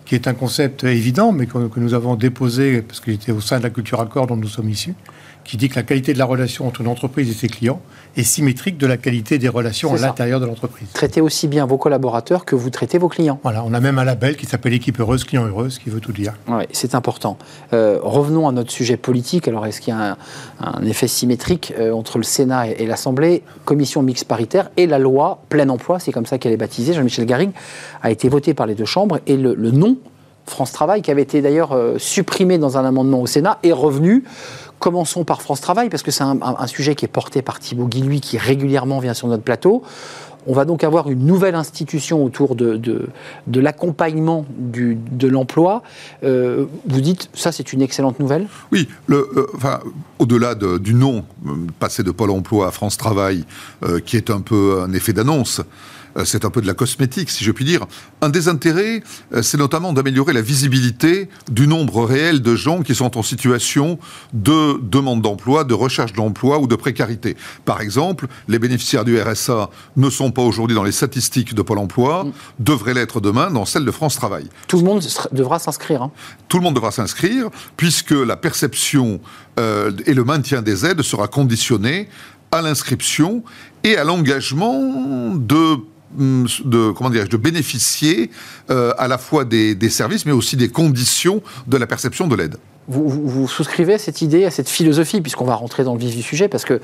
qui 0.06 0.14
est 0.16 0.28
un 0.28 0.34
concept 0.34 0.84
évident, 0.84 1.32
mais 1.32 1.46
que, 1.46 1.68
que 1.68 1.80
nous 1.80 1.94
avons 1.94 2.16
déposé, 2.16 2.82
parce 2.82 3.00
qu'il 3.00 3.14
était 3.14 3.32
au 3.32 3.42
sein 3.42 3.60
de 3.60 3.64
la 3.64 3.70
culture 3.70 4.02
accord 4.02 4.28
dont 4.28 4.36
nous 4.36 4.48
sommes 4.50 4.70
issus, 4.70 4.94
qui 5.46 5.58
dit 5.58 5.70
que 5.70 5.76
la 5.76 5.84
qualité 5.84 6.12
de 6.14 6.20
la 6.20 6.26
relation 6.26 6.68
entre 6.68 6.82
une 6.82 6.88
entreprise 6.88 7.30
et 7.30 7.34
ses 7.34 7.48
clients 7.48 7.80
est 8.18 8.24
symétrique 8.24 8.78
de 8.78 8.88
la 8.88 8.98
qualité 8.98 9.38
des 9.38 9.48
relations 9.48 9.94
à 9.94 9.98
l'intérieur 9.98 10.40
de 10.40 10.46
l'entreprise. 10.46 10.88
Traitez 10.94 11.22
aussi 11.22 11.48
bien 11.48 11.66
vos 11.66 11.78
collaborateurs 11.78 12.46
que 12.46 12.56
vous 12.56 12.70
traitez 12.70 12.98
vos 12.98 13.10
clients. 13.10 13.40
Voilà, 13.44 13.64
on 13.64 13.74
a 13.74 13.80
même 13.80 14.00
un 14.00 14.04
label 14.04 14.36
qui 14.38 14.46
s'appelle 14.46 14.74
Équipe 14.74 15.00
heureuse, 15.00 15.24
client 15.24 15.46
heureuse, 15.46 15.78
qui 15.80 15.90
veut 15.90 16.00
tout 16.00 16.12
dire. 16.12 16.34
Ouais, 16.48 16.68
c'est 16.72 16.96
important. 16.96 17.38
Euh, 17.74 18.00
revenons 18.02 18.48
à 18.48 18.52
notre 18.52 18.72
sujet 18.72 18.98
politique. 18.98 19.48
Alors, 19.48 19.66
est-ce 19.66 19.82
qu'il 19.82 19.94
y 19.94 19.98
a 19.98 20.12
un, 20.12 20.18
un 20.60 20.84
effet 20.86 21.08
symétrique 21.08 21.74
euh, 21.78 21.92
entre 21.92 22.18
le 22.18 22.24
Sénat 22.24 22.70
et, 22.70 22.84
et 22.84 22.86
l'Assemblée? 22.88 23.44
Commission 23.66 24.02
mixte 24.02 24.26
paritaire 24.26 24.72
et 24.78 24.88
la 24.88 24.98
loi 24.98 25.44
plein 25.50 25.70
emploi, 25.70 26.00
c'est 26.00 26.12
comme 26.12 26.26
ça 26.26 26.38
qu'elle 26.38 26.54
est 26.54 26.58
baptisée. 26.58 26.94
Jean-Michel 26.94 27.26
Garrigue 27.26 27.52
a 28.02 28.10
été 28.10 28.30
voté 28.30 28.54
par 28.54 28.66
les 28.66 28.76
deux 28.76 28.86
chambres 28.86 29.20
et 29.28 29.38
le, 29.38 29.54
le 29.54 29.72
nom 29.72 29.98
France 30.48 30.72
Travail, 30.72 31.02
qui 31.02 31.10
avait 31.10 31.24
été 31.24 31.42
d'ailleurs 31.42 31.72
euh, 31.72 31.96
supprimé 31.98 32.60
dans 32.60 32.78
un 32.78 32.86
amendement 32.86 33.20
au 33.20 33.26
Sénat, 33.26 33.58
est 33.64 33.72
revenu. 33.72 34.24
Commençons 34.86 35.24
par 35.24 35.42
France 35.42 35.62
Travail, 35.62 35.90
parce 35.90 36.04
que 36.04 36.12
c'est 36.12 36.24
un, 36.24 36.68
sujet 36.68 36.94
qui 36.94 37.06
est 37.06 37.08
porté 37.08 37.42
par 37.42 37.60
Thibaut 37.60 37.88
Guilluy, 37.88 38.22
qui 38.22 38.38
régulièrement 38.38 39.00
vient 39.00 39.16
sur 39.16 39.28
notre 39.28 39.42
plateau. 39.42 39.82
On 40.46 40.54
va 40.54 40.64
donc 40.64 40.84
avoir 40.84 41.10
une 41.10 41.26
nouvelle 41.26 41.56
institution 41.56 42.24
autour 42.24 42.56
de, 42.56 43.10
l'accompagnement 43.48 44.46
de 44.60 45.28
l'emploi. 45.28 45.82
Euh, 46.24 46.66
vous 46.86 47.02
dites, 47.02 47.32
ça 47.34 47.52
c'est 47.52 47.74
une 47.74 47.82
excellente 47.82 48.20
nouvelle? 48.20 48.46
Oui, 48.72 48.88
euh, 49.10 49.48
enfin, 49.56 49.80
au-delà 50.20 50.54
de- 50.54 50.78
du 50.78 50.94
nom, 50.94 51.26
euh, 51.48 51.54
passer 51.80 52.04
de 52.04 52.12
Pôle 52.12 52.30
emploi 52.30 52.68
à 52.68 52.72
France 52.72 52.96
Travail, 52.96 53.44
qui 54.06 54.18
est 54.18 54.30
un 54.30 54.42
peu 54.42 54.84
un 54.84 54.94
effet 54.94 55.14
d'annonce, 55.14 55.62
c'est 56.24 56.46
un 56.46 56.50
peu 56.50 56.62
de 56.62 56.68
la 56.68 56.74
cosmétique, 56.74 57.30
si 57.30 57.44
je 57.44 57.52
puis 57.52 57.66
dire. 57.66 57.86
Un 58.22 58.30
des 58.30 58.48
intérêts, 58.48 59.04
euh, 59.34 59.42
c'est 59.42 59.58
notamment 59.58 59.92
d'améliorer 59.92 60.32
la 60.32 60.42
visibilité 60.42 61.28
du 61.52 61.68
nombre 61.68 62.06
réel 62.06 62.42
de 62.42 62.56
gens 62.56 62.82
qui 62.84 62.96
sont 62.96 63.18
en 63.18 63.24
situation 63.24 64.00
de 64.34 64.80
demande 64.82 65.22
d'emploi, 65.22 65.64
de 65.64 65.74
recherche 65.74 66.14
d'emploi 66.14 66.60
ou 66.60 66.68
de 66.68 66.76
précarité. 66.76 67.36
Par 67.66 67.82
exemple, 67.82 68.28
les 68.48 68.60
bénéficiaires 68.60 69.04
du 69.04 69.20
RSA 69.20 69.70
ne 69.98 70.10
sont 70.10 70.32
pas 70.32 70.42
aujourd'hui 70.42 70.76
dans 70.76 70.84
les 70.84 70.92
statistiques 70.94 71.54
de 71.54 71.62
Pôle 71.62 71.80
emploi, 71.80 72.26
devraient 72.60 72.94
l'être 72.94 73.20
demain 73.20 73.52
dans 73.52 73.66
celles 73.66 73.86
de 73.86 73.92
France 73.92 74.16
Travail 74.16 74.48
Tout 74.68 74.78
le 74.78 74.84
monde 74.84 75.04
devra 75.32 75.60
s'inscrire. 75.60 76.04
hein. 76.04 76.12
tout 76.48 76.58
le 76.58 76.64
monde 76.64 76.76
devra 76.76 76.92
s'inscrire, 76.92 77.50
puisque 77.76 78.12
la 78.12 78.38
perception 78.38 79.20
euh, 79.60 79.92
et 80.06 80.14
le 80.14 80.24
maintien 80.24 80.62
des 80.62 80.86
aides 80.86 81.02
sera 81.02 81.28
conditionné 81.28 82.08
à 82.52 82.62
l'inscription 82.62 83.44
et 83.84 83.98
à 83.98 84.04
l'engagement 84.04 85.34
de 85.36 85.78
de, 86.18 86.92
comment 86.92 87.10
de 87.10 87.38
bénéficier 87.38 88.30
euh, 88.70 88.94
à 88.98 89.08
la 89.08 89.18
fois 89.18 89.46
des, 89.46 89.76
des 89.76 89.90
services, 89.90 90.26
mais 90.26 90.32
aussi 90.32 90.56
des 90.58 90.70
conditions 90.70 91.42
de 91.68 91.78
la 91.78 91.88
perception 91.88 92.28
de 92.28 92.36
l'aide. 92.36 92.58
Vous, 92.88 93.10
vous- 93.10 93.28
vous 93.28 93.48
souscrivez 93.48 93.96
à 93.96 93.98
cette 93.98 94.22
idée, 94.22 94.46
à 94.46 94.52
cette 94.52 94.70
philosophie, 94.70 95.20
puisqu'on 95.22 95.46
va 95.46 95.56
rentrer 95.56 95.84
dans 95.84 95.94
le 95.94 96.00
vif 96.00 96.16
du 96.16 96.22
sujet, 96.22 96.48
parce 96.48 96.66
que 96.66 96.80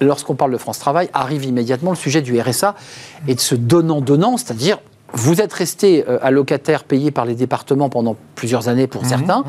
lorsqu'on 0.00 0.34
parle 0.34 0.52
de 0.52 0.56
France 0.58 0.78
Travail, 0.78 1.10
arrive 1.12 1.44
immédiatement 1.44 1.90
le 1.90 1.96
sujet 1.96 2.22
du 2.22 2.40
RSA 2.40 2.74
et 3.28 3.34
de 3.34 3.40
ce 3.40 3.54
donnant-donnant, 3.54 4.36
c'est-à-dire 4.38 4.78
vous 5.14 5.40
êtes 5.40 5.52
resté 5.52 6.04
euh, 6.08 6.18
allocataire 6.22 6.84
payé 6.84 7.10
par 7.10 7.24
les 7.24 7.34
départements 7.34 7.88
pendant 7.88 8.16
plusieurs 8.34 8.68
années 8.68 8.86
pour 8.86 9.06
certains. 9.06 9.44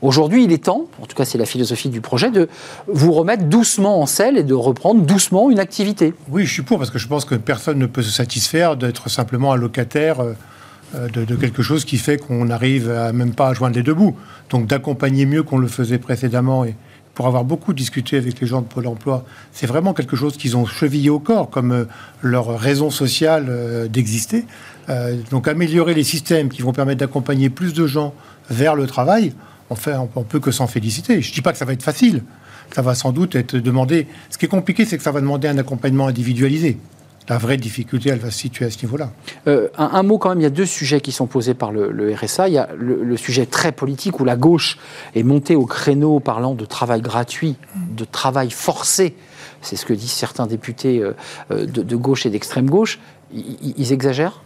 Aujourd'hui, 0.00 0.44
il 0.44 0.52
est 0.52 0.64
temps, 0.64 0.86
en 1.00 1.06
tout 1.06 1.14
cas 1.14 1.24
c'est 1.24 1.38
la 1.38 1.44
philosophie 1.44 1.90
du 1.90 2.00
projet, 2.00 2.30
de 2.30 2.48
vous 2.88 3.12
remettre 3.12 3.44
doucement 3.44 4.00
en 4.00 4.06
selle 4.06 4.38
et 4.38 4.42
de 4.42 4.54
reprendre 4.54 5.02
doucement 5.02 5.50
une 5.50 5.58
activité. 5.58 6.14
Oui, 6.30 6.46
je 6.46 6.52
suis 6.52 6.62
pour, 6.62 6.78
parce 6.78 6.90
que 6.90 6.98
je 6.98 7.06
pense 7.06 7.24
que 7.24 7.34
personne 7.34 7.78
ne 7.78 7.86
peut 7.86 8.02
se 8.02 8.10
satisfaire 8.10 8.76
d'être 8.76 9.10
simplement 9.10 9.52
un 9.52 9.56
locataire 9.56 10.20
euh, 10.20 10.32
euh, 10.94 11.08
de, 11.08 11.24
de 11.24 11.36
quelque 11.36 11.62
chose 11.62 11.84
qui 11.84 11.98
fait 11.98 12.16
qu'on 12.16 12.46
n'arrive 12.46 12.88
même 13.12 13.34
pas 13.34 13.48
à 13.48 13.54
joindre 13.54 13.76
les 13.76 13.82
deux 13.82 13.94
bouts. 13.94 14.16
Donc 14.48 14.66
d'accompagner 14.66 15.26
mieux 15.26 15.42
qu'on 15.42 15.58
le 15.58 15.68
faisait 15.68 15.98
précédemment 15.98 16.64
et 16.64 16.74
pour 17.14 17.26
avoir 17.26 17.44
beaucoup 17.44 17.74
discuté 17.74 18.16
avec 18.16 18.40
les 18.40 18.46
gens 18.46 18.62
de 18.62 18.66
Pôle 18.66 18.86
emploi, 18.86 19.24
c'est 19.52 19.66
vraiment 19.66 19.92
quelque 19.92 20.16
chose 20.16 20.38
qu'ils 20.38 20.56
ont 20.56 20.64
chevillé 20.64 21.10
au 21.10 21.18
corps 21.18 21.50
comme 21.50 21.86
leur 22.22 22.58
raison 22.58 22.88
sociale 22.88 23.88
d'exister. 23.90 24.46
Euh, 24.90 25.16
donc 25.30 25.46
améliorer 25.46 25.94
les 25.94 26.04
systèmes 26.04 26.48
qui 26.48 26.62
vont 26.62 26.72
permettre 26.72 27.00
d'accompagner 27.00 27.48
plus 27.48 27.72
de 27.72 27.86
gens 27.86 28.12
vers 28.48 28.74
le 28.74 28.86
travail, 28.86 29.32
on 29.70 29.76
fait, 29.76 29.94
on, 29.94 30.24
peut 30.24 30.40
que 30.40 30.50
s'en 30.50 30.66
féliciter. 30.66 31.22
Je 31.22 31.32
dis 31.32 31.42
pas 31.42 31.52
que 31.52 31.58
ça 31.58 31.64
va 31.64 31.72
être 31.72 31.82
facile. 31.82 32.24
Ça 32.74 32.82
va 32.82 32.94
sans 32.94 33.12
doute 33.12 33.36
être 33.36 33.56
demandé. 33.56 34.08
Ce 34.30 34.38
qui 34.38 34.46
est 34.46 34.48
compliqué, 34.48 34.84
c'est 34.84 34.96
que 34.96 35.02
ça 35.02 35.12
va 35.12 35.20
demander 35.20 35.48
un 35.48 35.58
accompagnement 35.58 36.08
individualisé. 36.08 36.78
La 37.28 37.38
vraie 37.38 37.56
difficulté, 37.56 38.10
elle 38.10 38.18
va 38.18 38.32
se 38.32 38.38
situer 38.38 38.64
à 38.64 38.70
ce 38.70 38.82
niveau-là. 38.82 39.12
Euh, 39.46 39.68
un, 39.78 40.02
mot 40.02 40.18
quand 40.18 40.30
même, 40.30 40.40
il 40.40 40.42
y 40.42 40.46
a 40.46 40.50
deux 40.50 40.66
sujets 40.66 41.00
qui 41.00 41.12
sont 41.12 41.26
posés 41.26 41.54
par 41.54 41.70
le, 41.70 42.12
RSA. 42.12 42.48
Il 42.48 42.54
y 42.54 42.58
a 42.58 42.68
le, 42.76 43.16
sujet 43.16 43.46
très 43.46 43.70
politique 43.70 44.18
où 44.18 44.24
la 44.24 44.36
gauche 44.36 44.78
est 45.14 45.22
montée 45.22 45.54
au 45.54 45.66
créneau 45.66 46.18
parlant 46.18 46.54
de 46.54 46.64
travail 46.64 47.00
gratuit, 47.00 47.54
de 47.76 48.04
travail 48.04 48.50
forcé. 48.50 49.14
C'est 49.62 49.76
ce 49.76 49.86
que 49.86 49.92
disent 49.92 50.10
certains 50.10 50.48
députés 50.48 51.00
euh, 51.00 51.66
de, 51.66 51.96
gauche 51.96 52.26
et 52.26 52.30
d'extrême 52.30 52.68
gauche. 52.68 52.98
Ils 53.32 53.92
exagèrent? 53.92 54.42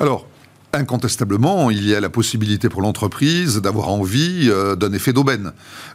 Alors, 0.00 0.26
incontestablement, 0.72 1.70
il 1.70 1.86
y 1.86 1.94
a 1.94 2.00
la 2.00 2.10
possibilité 2.10 2.68
pour 2.68 2.82
l'entreprise 2.82 3.58
d'avoir 3.58 3.88
envie 3.88 4.48
euh, 4.50 4.74
d'un 4.76 4.92
effet 4.92 5.12
d'aubaine, 5.12 5.52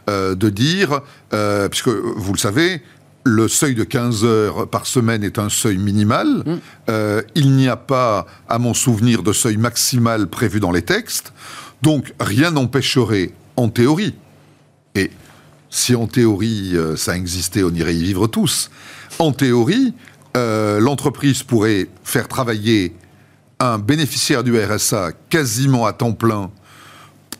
Euh, 0.08 0.34
de 0.34 0.48
dire, 0.48 1.02
euh, 1.34 1.68
puisque 1.68 1.88
vous 1.88 2.32
le 2.32 2.38
savez, 2.38 2.82
le 3.24 3.48
seuil 3.48 3.74
de 3.74 3.84
15 3.84 4.24
heures 4.24 4.66
par 4.66 4.86
semaine 4.86 5.22
est 5.22 5.38
un 5.38 5.50
seuil 5.50 5.76
minimal. 5.76 6.42
Euh, 6.88 7.22
il 7.34 7.52
n'y 7.52 7.68
a 7.68 7.76
pas, 7.76 8.26
à 8.48 8.58
mon 8.58 8.74
souvenir, 8.74 9.22
de 9.22 9.32
seuil 9.32 9.58
maximal 9.58 10.26
prévu 10.26 10.58
dans 10.58 10.72
les 10.72 10.82
textes. 10.82 11.32
Donc, 11.82 12.14
rien 12.18 12.50
n'empêcherait, 12.50 13.32
en 13.56 13.68
théorie, 13.68 14.14
et 14.94 15.10
si 15.68 15.94
en 15.94 16.06
théorie 16.06 16.74
ça 16.96 17.14
existait, 17.14 17.62
on 17.62 17.70
irait 17.70 17.94
y 17.94 18.02
vivre 18.02 18.26
tous. 18.26 18.70
En 19.18 19.32
théorie, 19.32 19.94
l'entreprise 20.34 21.42
pourrait 21.42 21.88
faire 22.04 22.26
travailler 22.26 22.94
un 23.60 23.78
bénéficiaire 23.78 24.42
du 24.42 24.58
RSA 24.58 25.12
quasiment 25.28 25.86
à 25.86 25.92
temps 25.92 26.12
plein 26.12 26.50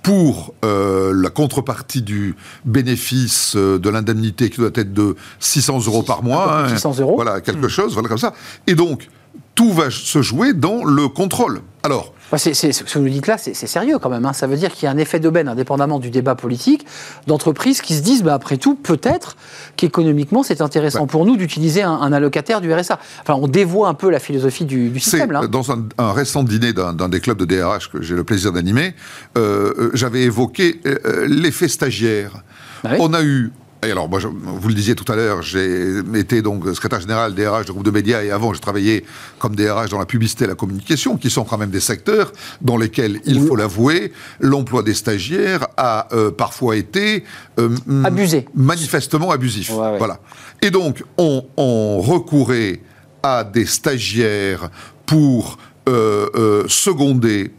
pour 0.03 0.55
euh, 0.65 1.13
la 1.15 1.31
contrepartie 1.31 2.03
du 2.03 2.37
bénéfice 2.65 3.55
euh, 3.57 3.79
de 3.79 3.91
l'indemnité 3.91 4.49
qui 4.49 4.59
doit 4.59 4.71
être 4.75 4.93
de 4.93 5.17
600 5.41 5.87
euros 5.87 6.03
par 6.03 6.23
mois. 6.23 6.45
Un 6.45 6.57
peu 6.59 6.65
plus 6.65 6.73
de 6.73 6.79
600 6.79 7.01
euros. 7.01 7.15
Voilà, 7.17 7.41
quelque 7.41 7.69
chose, 7.69 7.95
voilà 7.95 8.09
comme 8.09 8.19
ça. 8.19 8.33
Et 8.67 8.75
donc, 8.75 9.09
tout 9.55 9.73
va 9.73 9.91
se 9.91 10.23
jouer 10.23 10.53
dans 10.55 10.85
le 10.85 11.09
contrôle. 11.09 11.61
Alors, 11.83 12.13
ce 12.37 12.51
que 12.83 12.99
vous 12.99 13.05
nous 13.05 13.11
dites 13.11 13.27
là, 13.27 13.39
c'est 13.39 13.55
sérieux 13.55 13.99
quand 13.99 14.11
même. 14.11 14.27
hein. 14.27 14.33
Ça 14.35 14.47
veut 14.47 14.57
dire 14.57 14.71
qu'il 14.73 14.85
y 14.85 14.87
a 14.87 14.91
un 14.91 14.99
effet 14.99 15.19
d'aubaine, 15.19 15.49
indépendamment 15.49 15.99
du 15.99 16.11
débat 16.11 16.35
politique, 16.35 16.87
d'entreprises 17.27 17.81
qui 17.81 17.95
se 17.95 18.03
disent, 18.03 18.23
bah, 18.23 18.35
après 18.35 18.59
tout, 18.59 18.75
peut-être 18.75 19.37
qu'économiquement, 19.77 20.43
c'est 20.43 20.61
intéressant 20.61 21.01
Ouais. 21.01 21.07
pour 21.07 21.25
nous 21.25 21.37
d'utiliser 21.37 21.83
un, 21.83 21.93
un 21.93 22.13
allocataire 22.13 22.61
du 22.61 22.73
RSA. 22.73 22.99
Enfin, 23.23 23.35
on 23.35 23.49
dévoie 23.49 23.89
un 23.89 23.95
peu 23.95 24.11
la 24.11 24.19
philosophie 24.21 24.65
du, 24.67 24.99
système 25.01 25.33
là. 25.33 25.47
dans 25.47 25.73
un, 25.73 25.85
un 25.99 26.13
récent 26.13 26.43
dîner 26.43 26.73
d'un 26.73 27.09
des 27.09 27.21
clubs 27.21 27.39
de 27.39 27.45
DRH 27.47 27.91
que 27.91 28.03
j'ai 28.03 28.15
le 28.15 28.25
plaisir 28.25 28.53
d'animer, 28.53 28.95
euh, 29.39 29.73
euh, 29.79 29.91
j'avais 29.95 30.23
évoqué 30.23 30.81
euh, 30.87 30.99
euh, 31.07 31.27
l'effet 31.29 31.69
stagiaire. 31.69 32.43
Bah 32.85 32.91
oui. 32.93 32.99
On 33.01 33.15
a 33.15 33.23
eu. 33.23 33.53
Et 33.83 33.91
alors, 33.91 34.11
moi, 34.11 34.19
je- 34.21 34.29
vous 34.29 34.69
le 34.69 34.75
disiez 34.75 34.95
tout 34.95 35.11
à 35.11 35.17
l'heure, 35.17 35.41
j'ai 35.41 36.01
été 36.15 36.43
donc 36.43 36.67
secrétaire 36.75 37.01
général 37.01 37.35
DRH 37.35 37.65
de 37.65 37.73
groupe 37.73 37.85
de 37.85 37.91
médias 37.91 38.23
et 38.23 38.31
avant, 38.31 38.53
j'ai 38.53 38.61
travaillé 38.61 39.05
comme 39.39 39.57
DRH 39.57 39.89
dans 39.89 39.99
la 39.99 40.05
publicité 40.05 40.45
et 40.45 40.49
la 40.49 40.55
communication, 40.55 41.17
qui 41.17 41.31
sont 41.31 41.45
quand 41.45 41.57
même 41.57 41.71
des 41.71 41.81
secteurs 41.81 42.31
dans 42.61 42.77
lesquels, 42.77 43.21
il 43.25 43.41
faut 43.47 43.57
l'avouer, 43.57 44.13
l'emploi 44.39 44.83
des 44.83 44.93
stagiaires 44.93 45.67
a 45.79 46.09
euh, 46.13 46.31
parfois 46.31 46.77
été 46.77 47.25
euh, 47.59 47.71
Abusé. 48.05 48.47
manifestement 48.55 49.31
abusif. 49.31 49.71
Ouais, 49.71 49.93
ouais. 49.93 49.99
Voilà. 49.99 50.21
Et 50.61 50.71
donc, 50.71 51.03
on, 51.17 51.43
on 51.57 52.01
recourait 52.03 52.81
à 53.23 53.45
des 53.45 53.65
stagiaires 53.65 54.69
pour 55.07 55.57
euh, 55.89 56.27
euh, 56.35 56.65
seconder 56.69 57.51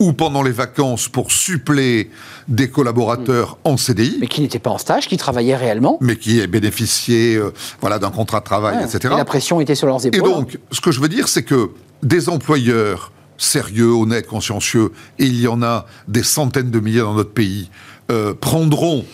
ou 0.00 0.12
pendant 0.14 0.42
les 0.42 0.50
vacances 0.50 1.08
pour 1.08 1.30
suppléer 1.30 2.10
des 2.48 2.70
collaborateurs 2.70 3.58
en 3.64 3.76
CDI, 3.76 4.16
Mais 4.20 4.26
qui 4.26 4.40
n'étaient 4.40 4.58
pas 4.58 4.70
en 4.70 4.78
stage, 4.78 5.06
qui 5.06 5.16
travaillaient 5.18 5.56
réellement. 5.56 5.98
mais 6.00 6.16
qui 6.16 6.40
aient 6.40 6.46
bénéficié 6.46 7.36
euh, 7.36 7.52
voilà, 7.80 7.98
d'un 7.98 8.10
contrat 8.10 8.40
de 8.40 8.44
travail, 8.46 8.78
Ouais. 8.78 8.84
etc. 8.84 9.12
Et 9.14 9.16
la 9.16 9.24
pression 9.26 9.60
était 9.60 9.74
sur 9.74 9.86
leurs 9.86 10.04
Et 10.04 10.08
épaules. 10.08 10.22
donc, 10.28 10.58
ce 10.72 10.80
que 10.80 10.90
je 10.90 11.00
veux 11.00 11.08
dire, 11.08 11.28
c'est 11.28 11.42
que 11.42 11.70
des 12.02 12.28
employeurs 12.30 13.12
sérieux, 13.36 13.90
honnêtes, 13.92 14.26
consciencieux, 14.26 14.90
et 15.18 15.26
il 15.26 15.38
y 15.40 15.46
en 15.48 15.62
a 15.62 15.86
des 16.08 16.22
centaines 16.22 16.70
de 16.70 16.80
milliers 16.80 17.00
dans 17.00 17.14
notre 17.14 17.32
pays, 17.32 17.70
euh, 18.10 18.32
prendront 18.34 19.04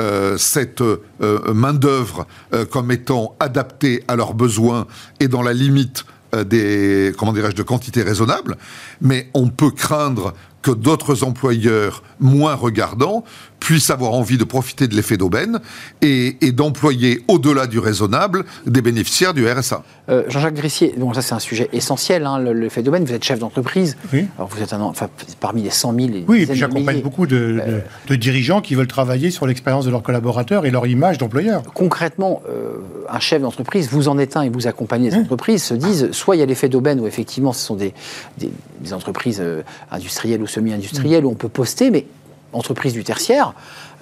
euh, 0.00 0.38
cette 0.38 0.82
main-d'œuvre 1.20 2.26
comme 2.70 2.90
étant 2.90 3.34
adaptée 3.40 4.02
à 4.08 4.16
leurs 4.16 4.32
besoins 4.32 4.86
et 5.20 5.28
dans 5.28 5.42
la 5.42 5.52
limite 5.52 6.04
des, 6.44 7.12
comment 7.18 7.32
dirais-je, 7.32 7.56
de 7.56 7.62
quantité 7.62 8.02
raisonnable, 8.02 8.56
mais 9.00 9.28
on 9.34 9.48
peut 9.48 9.70
craindre 9.70 10.34
que 10.62 10.70
d'autres 10.70 11.24
employeurs 11.24 12.02
moins 12.18 12.54
regardants 12.54 13.24
puissent 13.60 13.90
avoir 13.90 14.14
envie 14.14 14.38
de 14.38 14.44
profiter 14.44 14.88
de 14.88 14.96
l'effet 14.96 15.16
d'aubaine 15.16 15.60
et, 16.02 16.34
d'employer 16.52 17.22
au-delà 17.28 17.66
du 17.66 17.78
raisonnable 17.78 18.44
des 18.66 18.82
bénéficiaires 18.82 19.34
du 19.34 19.48
RSA. 19.48 19.84
Euh, 20.08 20.24
Jean-Jacques 20.28 20.54
Grissier, 20.54 20.94
bon, 20.96 21.12
ça 21.14 21.22
c'est 21.22 21.34
un 21.34 21.38
sujet 21.38 21.68
essentiel, 21.72 22.26
hein, 22.26 22.40
l'effet 22.40 22.82
d'aubaine. 22.82 23.04
Vous 23.04 23.12
êtes 23.12 23.22
chef 23.22 23.38
d'entreprise. 23.38 23.96
Oui. 24.12 24.26
Alors 24.36 24.48
vous 24.48 24.60
êtes 24.60 24.72
un, 24.72 24.80
enfin, 24.80 25.08
parmi 25.38 25.62
les 25.62 25.70
100 25.70 25.94
000. 25.94 26.08
oui, 26.26 26.46
et 26.50 26.54
j'accompagne 26.54 27.00
beaucoup 27.02 27.26
de, 27.26 27.82
de, 28.08 28.14
dirigeants 28.16 28.60
qui 28.60 28.74
veulent 28.74 28.88
travailler 28.88 29.30
sur 29.30 29.46
l'expérience 29.46 29.84
de 29.84 29.90
leurs 29.90 30.02
collaborateurs 30.02 30.66
et 30.66 30.70
leur 30.70 30.86
image 30.86 31.18
d'employeur. 31.18 31.62
Concrètement, 31.74 32.42
euh, 32.48 32.78
un 33.08 33.20
chef 33.20 33.42
d'entreprise, 33.42 33.88
vous 33.90 34.08
en 34.08 34.18
êtes 34.18 34.36
un 34.36 34.42
et 34.42 34.48
vous 34.48 34.66
accompagnez 34.66 35.10
les 35.10 35.16
entreprises, 35.16 35.62
se 35.62 35.74
disent 35.74 36.10
soit 36.12 36.36
il 36.36 36.40
y 36.40 36.42
a 36.42 36.46
l'effet 36.46 36.68
d'aubaine 36.68 37.00
où 37.00 37.06
effectivement 37.06 37.52
ce 37.52 37.64
sont 37.64 37.76
des, 37.76 37.94
des, 38.38 38.92
entreprises 38.92 39.38
euh, 39.40 39.62
industrielles 39.92 40.42
ou 40.42 40.46
semi-industrielles 40.46 41.24
où 41.24 41.30
on 41.30 41.34
peut 41.34 41.48
poster, 41.48 41.90
mais 41.90 42.06
entreprise 42.52 42.92
du 42.92 43.04
tertiaire, 43.04 43.54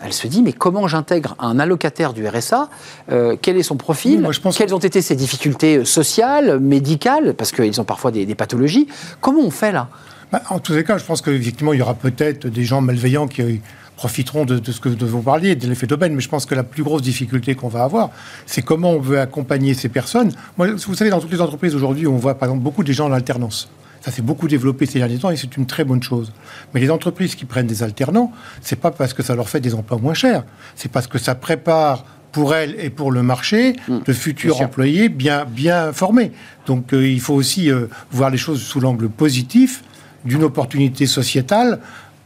elle 0.03 0.13
se 0.13 0.27
dit 0.27 0.43
mais 0.43 0.53
comment 0.53 0.87
j'intègre 0.87 1.35
un 1.39 1.59
allocataire 1.59 2.13
du 2.13 2.27
RSA 2.27 2.69
euh, 3.11 3.37
Quel 3.41 3.57
est 3.57 3.63
son 3.63 3.77
profil 3.77 4.27
Quelles 4.57 4.75
ont 4.75 4.79
été 4.79 5.03
ses 5.03 5.17
difficultés 5.17 5.85
sociales, 5.85 6.61
médicales 6.61 7.35
Parce 7.35 7.53
qu'ils 7.53 7.81
ont 7.81 7.85
parfois 7.85 8.11
des, 8.11 8.35
pathologies. 8.35 8.89
Comment 9.21 9.43
on 9.43 9.51
fait 9.51 9.73
là 9.73 9.89
bah, 10.31 10.43
En 10.51 10.61
tous 10.61 10.75
les 10.75 10.85
cas, 10.85 10.99
je 10.99 11.05
pense 11.05 11.23
qu'effectivement, 11.23 11.73
il 11.73 11.79
y 11.79 11.83
aura 11.83 11.95
peut-être 11.95 12.47
des 12.47 12.65
gens 12.65 12.81
malveillants 12.81 13.27
qui 13.27 13.61
profiteront 13.97 14.45
de, 14.45 14.61
ce 14.71 14.81
que 14.81 14.89
vous 14.89 15.23
parliez, 15.23 15.57
de 15.57 15.67
l'effet 15.67 15.89
d'aubaine, 15.89 16.15
mais 16.15 16.21
je 16.21 16.29
pense 16.29 16.47
que 16.47 16.55
la 16.55 16.63
plus 16.63 16.85
grosse 16.85 17.03
difficulté 17.03 17.57
qu'on 17.57 17.69
va 17.69 17.83
avoir, 17.83 18.11
c'est 18.47 18.63
comment 18.63 18.93
on 18.93 19.01
veut 19.01 19.19
accompagner 19.19 19.75
ces 19.75 19.89
personnes. 19.89 20.31
Moi, 20.57 20.69
vous 20.71 20.95
savez, 20.95 21.11
dans 21.11 21.19
toutes 21.19 21.33
les 21.33 21.41
entreprises 21.41 21.75
aujourd'hui, 21.75 22.07
on 22.07 22.17
voit 22.17 22.37
par 22.37 22.49
exemple 22.49 22.63
beaucoup 22.63 22.85
des 22.85 22.93
gens 22.93 23.07
en 23.09 23.13
alternance. 23.13 23.69
Ça 24.09 24.15
s'est 24.15 24.23
beaucoup 24.23 24.49
développé 24.49 24.87
ces 24.87 25.01
derniers 25.01 25.19
temps 25.19 25.29
et 25.29 25.37
c'est 25.37 25.59
une 25.59 25.67
très 25.67 25.85
bonne 25.85 26.03
chose. 26.03 26.33
Mais 26.73 26.81
les 26.81 26.91
entreprises 26.91 27.35
qui 27.35 27.45
prennent 27.45 27.67
des 27.67 27.83
alternants, 27.83 28.33
c'est 28.63 28.81
pas 28.81 28.91
parce 28.91 29.13
que 29.13 29.23
ça 29.23 29.35
leur 29.35 29.51
fait 29.51 29.61
des 29.61 29.75
emplois 29.75 29.99
moins 29.99 30.15
chers, 30.15 30.45
c'est 30.77 30.91
parce 30.91 31.07
que 31.07 31.19
ça 31.19 31.35
prépare 31.35 32.07
pour 32.33 32.55
elles 32.55 32.75
et 32.79 32.89
pour 32.89 33.13
le 33.13 33.23
marché 33.23 33.75
mmh. 33.87 33.99
de 34.07 34.13
futurs 34.15 34.63
employés 34.63 35.11
bien, 35.11 35.45
bien 35.45 35.93
formés. 35.93 36.33
Donc 36.65 36.95
euh, 36.95 37.07
il 37.07 37.21
faut 37.21 37.35
aussi 37.35 37.71
euh, 37.71 37.89
voir 38.11 38.31
les 38.31 38.39
choses 38.39 38.63
sous 38.63 38.81
l'angle 38.81 39.11
positif 39.11 39.85
d'une 40.25 40.43
opportunité 40.43 41.07
sociétale 41.07 41.79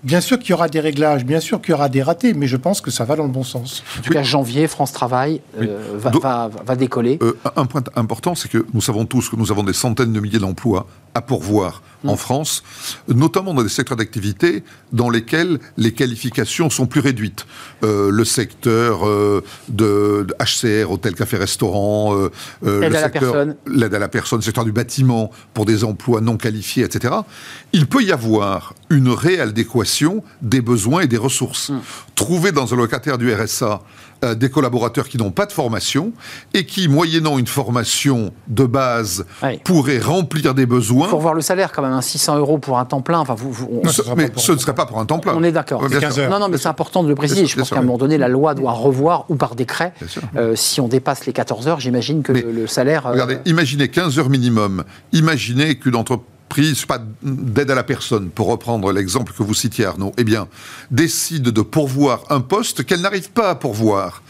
Bien 0.03 0.21
sûr 0.21 0.39
qu'il 0.39 0.51
y 0.51 0.53
aura 0.53 0.69
des 0.69 0.81
réglages, 0.81 1.25
bien 1.25 1.39
sûr 1.39 1.61
qu'il 1.61 1.71
y 1.71 1.75
aura 1.75 1.89
des 1.89 2.03
ratés, 2.03 2.35
mais 2.35 2.49
je 2.49 2.57
pense 2.57 2.81
que 2.81 2.91
ça 2.91 3.05
va 3.05 3.15
dans 3.15 3.23
le 3.23 3.31
bon 3.31 3.45
sens. 3.45 3.85
En 3.99 4.03
tout 4.03 4.13
cas, 4.13 4.25
janvier, 4.25 4.67
France 4.67 4.93
Travail 4.93 5.41
euh, 5.61 5.79
va, 5.95 6.77
décoller. 6.77 7.21
Euh, 7.23 7.39
un 7.55 7.67
point 7.67 7.85
important, 7.95 8.35
c'est 8.35 8.49
que 8.49 8.67
nous 8.75 8.81
savons 8.81 9.05
tous 9.05 9.29
que 9.29 9.37
nous 9.37 9.53
avons 9.53 9.63
des 9.63 9.73
centaines 9.73 10.13
de 10.13 10.19
milliers 10.19 10.41
d'emplois 10.41 10.89
à 11.15 11.21
pourvoir 11.21 11.83
en 12.05 12.15
mm. 12.15 12.17
France, 12.17 12.63
notamment 13.09 13.55
dans 13.55 13.63
des 13.63 13.69
secteurs 13.69 13.97
d'activité 13.97 14.65
dans 14.93 15.09
lesquels 15.09 15.61
les 15.77 15.93
qualifications 15.93 16.69
sont 16.69 16.87
plus 16.87 17.01
réduites. 17.01 17.47
Euh, 17.85 18.11
le 18.11 18.25
secteur 18.25 19.07
de, 19.69 20.27
HCR, 20.41 20.91
hôtel, 20.91 21.15
café, 21.15 21.37
restaurant, 21.37 22.17
secteur 22.63 23.47
l'aide 23.67 23.95
à 23.95 23.99
la 23.99 24.09
personne, 24.09 24.39
le 24.39 24.45
secteur 24.45 24.65
du 24.65 24.73
bâtiment 24.73 25.31
pour 25.55 25.65
des 25.65 25.85
emplois 25.85 26.21
non 26.21 26.37
qualifiés, 26.37 26.85
etc. 26.85 27.15
Il 27.73 27.87
peut 27.87 28.03
y 28.03 28.13
avoir 28.13 28.75
une 28.91 29.09
réelle 29.09 29.51
adéquation 29.51 30.25
des 30.41 30.61
besoins 30.61 31.03
et 31.03 31.07
des 31.07 31.17
ressources. 31.17 31.73
Trouver 32.15 32.53
dans 32.53 32.73
un 32.73 32.77
locataire 32.77 33.19
du 33.19 33.33
RSA 33.33 33.83
euh, 34.25 34.35
des 34.35 34.51
collaborateurs 34.51 35.09
qui 35.09 35.19
n'ont 35.19 35.31
pas 35.31 35.47
de 35.47 35.53
formation 35.53 36.13
et 36.55 36.65
qui, 36.65 36.89
moyennant 36.89 37.39
une 37.39 37.47
formation 37.47 38.33
de 38.49 38.65
base, 38.65 39.25
pourraient 39.65 39.99
remplir 39.99 40.55
des 40.55 40.67
besoins. 40.67 41.09
Pour 41.09 41.21
voir 41.21 41.35
le 41.35 41.41
salaire 41.41 41.73
quand 41.73 41.83
même, 41.83 42.01
600 42.01 42.35
hein, 42.35 42.39
euros 42.39 42.59
pour 42.59 42.79
un 42.79 42.85
temps 42.85 43.01
plein. 43.01 43.19
Enfin, 43.19 43.35
vous, 43.35 43.83
mais 44.17 44.31
ce 44.37 44.53
ne 44.53 44.59
serait 44.59 44.75
pas 44.75 44.87
pour 44.87 44.99
un 44.99 45.07
temps 45.07 45.19
plein. 45.19 45.35
On 45.37 45.43
est 45.43 45.53
d'accord. 45.53 45.83
non, 46.31 46.39
non, 46.39 46.49
mais 46.49 46.59
c'est 46.59 46.69
important 46.69 47.03
de 47.03 47.09
le 47.09 47.15
préciser. 47.15 47.47
Je 47.47 47.57
pense 47.57 47.71
qu'à 47.71 47.79
un 47.79 47.83
moment 47.83 47.99
donné, 47.99 48.19
la 48.19 48.29
loi 48.29 48.55
doit 48.55 48.73
revoir 48.73 49.25
ou 49.29 49.37
par 49.37 49.55
décret. 49.55 49.93
Euh, 50.37 50.55
si 50.57 50.81
on 50.81 50.89
dépasse 50.89 51.27
les 51.27 51.33
14 51.33 51.69
heures, 51.69 51.81
j'imagine 51.81 52.23
que 52.23 52.33
le, 52.33 52.67
salaire. 52.67 53.07
Euh, 53.07 53.13
regardez, 53.13 53.39
imaginez 53.45 53.89
15 53.89 54.19
heures 54.19 54.31
minimum. 54.31 54.85
Imaginez 55.13 55.77
qu'une 55.77 55.97
entreprise 55.97 56.27
pas 56.87 56.99
d'aide 57.23 57.71
à 57.71 57.75
la 57.75 57.83
personne, 57.83 58.31
pour 58.31 58.49
reprendre 58.49 58.93
l'exemple 58.93 59.33
que 59.33 59.43
vous 59.43 59.55
citiez 59.55 59.87
Arnaud, 59.87 60.13
eh 60.17 60.25
bien, 60.25 60.49
décide 60.91 61.45
de 61.45 61.63
pourvoir 61.63 62.25
un 62.31 62.41
poste 62.41 62.85
qu'elle 62.85 63.01
n'arrive 63.01 63.31
pas 63.31 63.51
à 63.51 63.55
pourvoir, 63.55 64.23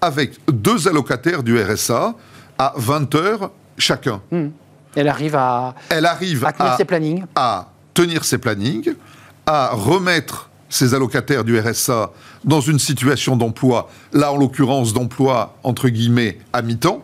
avec 0.00 0.38
deux 0.50 0.88
allocataires 0.88 1.42
du 1.42 1.60
RSA 1.60 2.14
à 2.58 2.72
20 2.76 3.14
heures 3.14 3.50
chacun. 3.78 4.20
Hmm. 4.30 4.48
Elle 4.94 5.08
arrive 5.08 5.36
à, 5.36 5.74
Elle 5.88 6.06
arrive 6.06 6.44
à 6.44 6.52
tenir 6.52 6.76
ses 6.76 6.84
plannings. 6.84 7.24
À 7.34 7.68
tenir 7.94 8.24
ses 8.24 8.38
plannings, 8.38 8.94
à 9.46 9.70
remettre 9.72 10.50
ses 10.68 10.94
allocataires 10.94 11.44
du 11.44 11.58
RSA 11.58 12.12
dans 12.44 12.60
une 12.60 12.78
situation 12.78 13.36
d'emploi, 13.36 13.90
là 14.12 14.32
en 14.32 14.36
l'occurrence 14.36 14.92
d'emploi 14.92 15.56
entre 15.62 15.88
guillemets 15.88 16.38
à 16.52 16.62
mi-temps, 16.62 17.02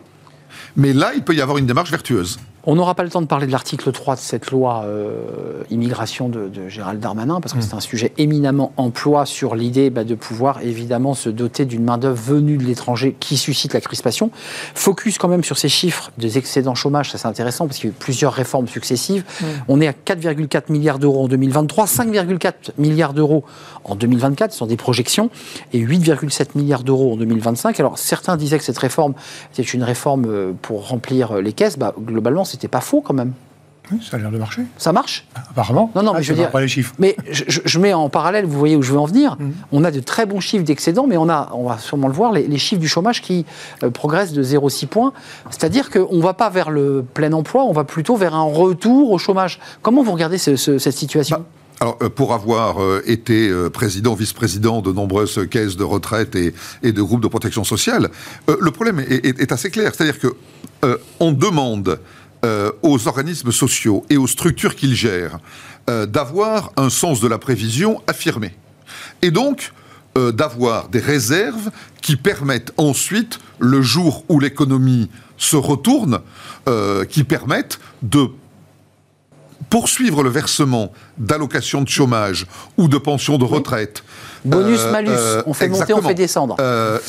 mais 0.75 0.93
là 0.93 1.11
il 1.15 1.23
peut 1.23 1.35
y 1.35 1.41
avoir 1.41 1.57
une 1.57 1.65
démarche 1.65 1.91
vertueuse. 1.91 2.39
On 2.69 2.75
n'aura 2.75 2.95
pas 2.95 3.03
le 3.05 3.09
temps 3.09 3.21
de 3.21 3.27
parler 3.27 3.47
de 3.47 3.51
l'article 3.53 3.93
3 3.93 4.15
de 4.15 4.19
cette 4.19 4.51
loi 4.51 4.83
euh, 4.83 5.63
immigration 5.69 6.27
de, 6.27 6.67
Gérald 6.67 6.99
Darmanin, 6.99 7.39
parce 7.39 7.53
que 7.53 7.59
mm. 7.59 7.61
c'est 7.61 7.73
un 7.75 7.79
sujet 7.79 8.11
éminemment 8.17 8.73
emploi 8.75 9.25
sur 9.25 9.55
l'idée 9.55 9.89
bah, 9.89 10.03
de 10.03 10.15
pouvoir 10.15 10.61
évidemment 10.61 11.13
se 11.13 11.29
doter 11.29 11.63
d'une 11.63 11.85
main-d'œuvre 11.85 12.21
venue 12.21 12.57
de 12.57 12.65
l'étranger 12.65 13.15
qui 13.21 13.37
suscite 13.37 13.73
la 13.73 13.79
crispation. 13.79 14.31
Focus 14.75 15.17
quand 15.17 15.29
même 15.29 15.45
sur 15.45 15.57
ces 15.57 15.69
chiffres 15.69 16.11
des 16.17 16.37
excédents 16.37 16.75
chômage, 16.75 17.09
ça 17.09 17.17
c'est 17.17 17.29
intéressant 17.29 17.67
parce 17.67 17.77
qu'il 17.77 17.89
y 17.89 17.93
a 17.93 17.95
eu 17.95 17.97
plusieurs 17.97 18.33
réformes 18.33 18.67
successives. 18.67 19.23
Mm. 19.39 19.45
On 19.69 19.79
est 19.79 19.87
à 19.87 19.93
4,4 19.93 20.63
milliards 20.69 20.99
d'euros 20.99 21.23
en 21.23 21.27
2023, 21.29 21.85
5,4 21.85 22.51
milliards 22.77 23.13
d'euros 23.13 23.45
en 23.85 23.95
2024, 23.95 24.51
ce 24.51 24.57
sont 24.57 24.65
des 24.65 24.75
projections, 24.75 25.29
et 25.71 25.79
8,7 25.79 26.47
milliards 26.55 26.83
d'euros 26.83 27.13
en 27.13 27.15
2025. 27.15 27.79
Alors 27.79 27.97
certains 27.97 28.35
disaient 28.35 28.57
que 28.57 28.65
cette 28.65 28.77
réforme 28.77 29.13
était 29.53 29.63
une 29.63 29.83
réforme 29.83 30.25
euh, 30.27 30.51
pour 30.61 30.89
remplir 30.89 31.37
les 31.37 31.53
caisses. 31.53 31.79
Bah, 31.79 31.95
globalement, 31.97 32.43
c'est 32.43 32.56
c'était 32.57 32.67
pas 32.67 32.81
faux 32.81 33.01
quand 33.01 33.13
même. 33.13 33.33
Oui, 33.91 33.99
ça 34.03 34.17
a 34.17 34.19
l'air 34.19 34.31
de 34.31 34.37
marcher. 34.37 34.63
Ça 34.77 34.91
marche? 34.91 35.25
Apparemment. 35.49 35.91
Non, 35.95 36.03
non, 36.03 36.11
mais 36.11 36.19
ah, 36.19 36.21
je 36.21 36.33
veux 36.33 36.39
dire. 36.39 36.51
Pas 36.51 36.59
les 36.59 36.67
chiffres. 36.67 36.93
Mais 36.99 37.15
je, 37.29 37.79
mets 37.79 37.93
en 37.93 38.09
parallèle, 38.09 38.45
vous 38.45 38.59
voyez 38.59 38.75
où 38.75 38.81
je 38.81 38.91
veux 38.91 38.99
en 38.99 39.05
venir. 39.05 39.37
Mhm. 39.39 39.53
On 39.71 39.83
a 39.83 39.91
de 39.91 40.01
très 40.01 40.25
bons 40.25 40.41
chiffres 40.41 40.65
d'excédent, 40.65 41.07
mais 41.07 41.15
on 41.15 41.29
a, 41.29 41.51
on 41.53 41.69
va 41.69 41.77
sûrement 41.77 42.07
le 42.07 42.13
voir, 42.13 42.33
les, 42.33 42.57
chiffres 42.57 42.81
du 42.81 42.87
chômage 42.87 43.21
qui 43.21 43.45
euh, 43.83 43.89
progressent 43.89 44.33
de 44.33 44.43
0,6 44.43 44.87
points. 44.87 45.13
C'est-à-dire 45.49 45.89
qu'on 45.89 46.15
ne 46.15 46.21
va 46.21 46.33
pas 46.33 46.49
vers 46.49 46.69
le 46.69 47.05
plein 47.13 47.31
emploi, 47.31 47.63
on 47.63 47.71
va 47.71 47.85
plutôt 47.85 48.17
vers 48.17 48.35
un 48.35 48.43
retour 48.43 49.11
au 49.11 49.17
chômage. 49.17 49.59
Comment 49.81 50.03
vous 50.03 50.11
regardez 50.11 50.37
cette 50.37 50.91
situation? 50.91 51.37
Bah, 51.37 51.45
alors, 51.79 51.97
euh, 52.01 52.09
pour 52.09 52.33
avoir 52.33 52.81
euh, 52.81 53.03
été 53.05 53.49
président, 53.71 54.15
vice-président 54.15 54.81
de 54.81 54.91
nombreuses 54.91 55.47
caisses 55.49 55.77
de 55.77 55.83
retraite 55.83 56.35
et, 56.35 56.53
de 56.83 57.01
groupes 57.01 57.21
de 57.21 57.27
protection 57.27 57.63
sociale, 57.63 58.09
le 58.47 58.71
problème 58.71 58.99
est, 58.99 59.39
est 59.39 59.51
assez 59.51 59.69
clair. 59.69 59.93
C'est-à-dire 59.95 60.19
que 60.19 60.35
on 61.19 61.31
demande 61.31 61.99
euh, 62.45 62.71
aux 62.83 63.07
organismes 63.07 63.51
sociaux 63.51 64.05
et 64.11 64.17
aux 64.17 64.27
structures 64.27 64.75
qu'ils 64.75 64.93
gèrent 64.93 65.39
euh, 65.89 66.05
d'avoir 66.05 66.71
un 66.77 66.91
sens 66.91 67.19
de 67.19 67.27
la 67.27 67.39
prévision 67.39 68.03
affirmé. 68.05 68.53
Et 69.23 69.31
donc, 69.31 69.73
euh, 70.17 70.31
d'avoir 70.31 70.89
des 70.89 70.99
réserves 70.99 71.71
qui 72.01 72.15
permettent 72.15 72.73
ensuite, 72.77 73.39
le 73.57 73.81
jour 73.81 74.23
où 74.29 74.39
l'économie 74.39 75.09
se 75.37 75.55
retourne, 75.55 76.19
qui 77.09 77.23
permettent 77.23 77.79
de 78.01 78.27
poursuivre 79.69 80.21
le 80.21 80.29
versement 80.29 80.91
d'allocations 81.17 81.81
de 81.81 81.87
chômage 81.87 82.45
ou 82.77 82.87
de 82.87 82.97
pensions 82.97 83.37
de 83.37 83.45
retraite. 83.45 84.03
Bonus, 84.45 84.79
euh, 84.79 84.91
malus, 84.91 85.09
euh, 85.11 85.43
on 85.45 85.53
fait 85.53 85.67
monter, 85.67 85.93
on 85.93 86.01
fait 86.01 86.13
descendre. 86.13 86.55
Euh, 86.59 86.99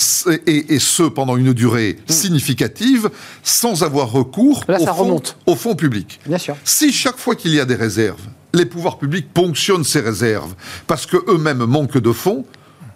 et, 0.46 0.78
ce, 0.78 1.02
pendant 1.02 1.36
une 1.36 1.52
durée 1.52 1.98
hmm. 2.08 2.12
significative, 2.12 3.10
sans 3.42 3.82
avoir 3.82 4.10
recours 4.10 4.64
au, 4.68 4.86
fond, 4.86 5.22
au 5.46 5.54
fonds 5.54 5.74
public. 5.74 6.20
Bien 6.26 6.38
sûr. 6.38 6.56
Si 6.64 6.92
chaque 6.92 7.18
fois 7.18 7.34
qu'il 7.34 7.54
y 7.54 7.60
a 7.60 7.64
des 7.64 7.74
réserves, 7.74 8.22
les 8.54 8.64
pouvoirs 8.64 8.98
publics 8.98 9.32
ponctionnent 9.32 9.84
ces 9.84 10.00
réserves 10.00 10.54
parce 10.86 11.06
qu'eux-mêmes 11.06 11.64
manquent 11.64 11.98
de 11.98 12.12
fonds, 12.12 12.44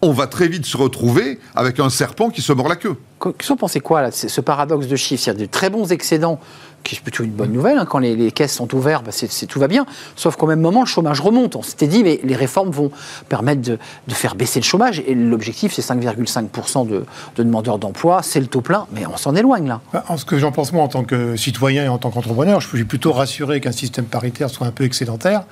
on 0.03 0.13
va 0.13 0.27
très 0.27 0.49
vite 0.49 0.67
se 0.67 0.77
retrouver 0.77 1.39
avec 1.55 1.79
un 1.79 1.89
serpent 1.89 2.31
qui 2.31 2.43
se 2.43 2.53
mord 2.53 2.69
la 2.69 2.77
queue. 2.77 2.97
Qu'est-ce 3.21 3.53
pensez 3.53 3.81
quoi, 3.81 4.03
là, 4.03 4.11
ce 4.11 4.41
paradoxe 4.41 4.89
de 4.89 4.97
chiffres? 4.97 5.23
Il 5.27 5.27
y 5.29 5.31
a 5.31 5.35
de 5.35 5.47
très 5.47 5.71
bons 5.71 5.93
excédents 5.93 6.41
qui 6.83 6.97
est 6.97 7.01
plutôt 7.01 7.25
une 7.25 7.31
bonne 7.33 7.53
nouvelle. 7.53 7.79
Hein. 7.79 7.87
Quand 7.87 7.99
les, 7.99 8.33
caisses 8.33 8.55
sont 8.55 8.75
ouvertes, 8.75 9.05
bah, 9.05 9.13
c'est, 9.13 9.47
tout 9.47 9.59
va 9.59 9.69
bien. 9.69 9.87
Sauf 10.17 10.37
qu'au 10.37 10.47
même 10.47 10.61
moment, 10.61 10.81
le 10.81 10.87
chômage 10.87 11.21
remonte. 11.21 11.57
On 11.57 11.63
s'était 11.63 11.87
dit, 11.87 12.03
mais 12.03 12.21
les 12.23 12.37
réformes 12.37 12.71
vont 12.71 12.91
permettre 13.29 13.63
de, 13.63 13.79
faire 14.11 14.35
baisser 14.35 14.61
le 14.61 14.65
chômage. 14.65 15.03
Et 15.07 15.15
l'objectif, 15.15 15.73
c'est 15.73 15.83
5,5% 15.83 16.87
de, 16.87 17.05
demandeurs 17.37 17.79
d'emploi. 17.79 18.23
C'est 18.23 18.41
le 18.41 18.47
taux 18.47 18.61
plein, 18.61 18.87
mais 18.93 19.07
on 19.07 19.17
s'en 19.17 19.35
éloigne 19.35 19.69
là. 19.69 19.81
Bah, 19.93 20.05
en 20.09 20.17
ce 20.17 20.25
que 20.25 20.39
j'en 20.39 20.53
pense 20.53 20.73
moi, 20.73 20.83
en 20.83 20.89
tant 20.89 21.05
que 21.05 21.37
citoyen 21.37 21.85
et 21.85 21.89
en 21.89 21.99
tant 21.99 22.11
qu'entrepreneur, 22.11 22.61
je 22.61 22.69
suis 22.69 22.85
plutôt 22.85 23.13
rassuré 23.13 23.61
qu'un 23.61 23.73
système 23.73 24.05
paritaire 24.05 24.51
soit 24.51 24.67
un 24.67 24.73
peu 24.73 24.85
excédentaire, 24.85 25.45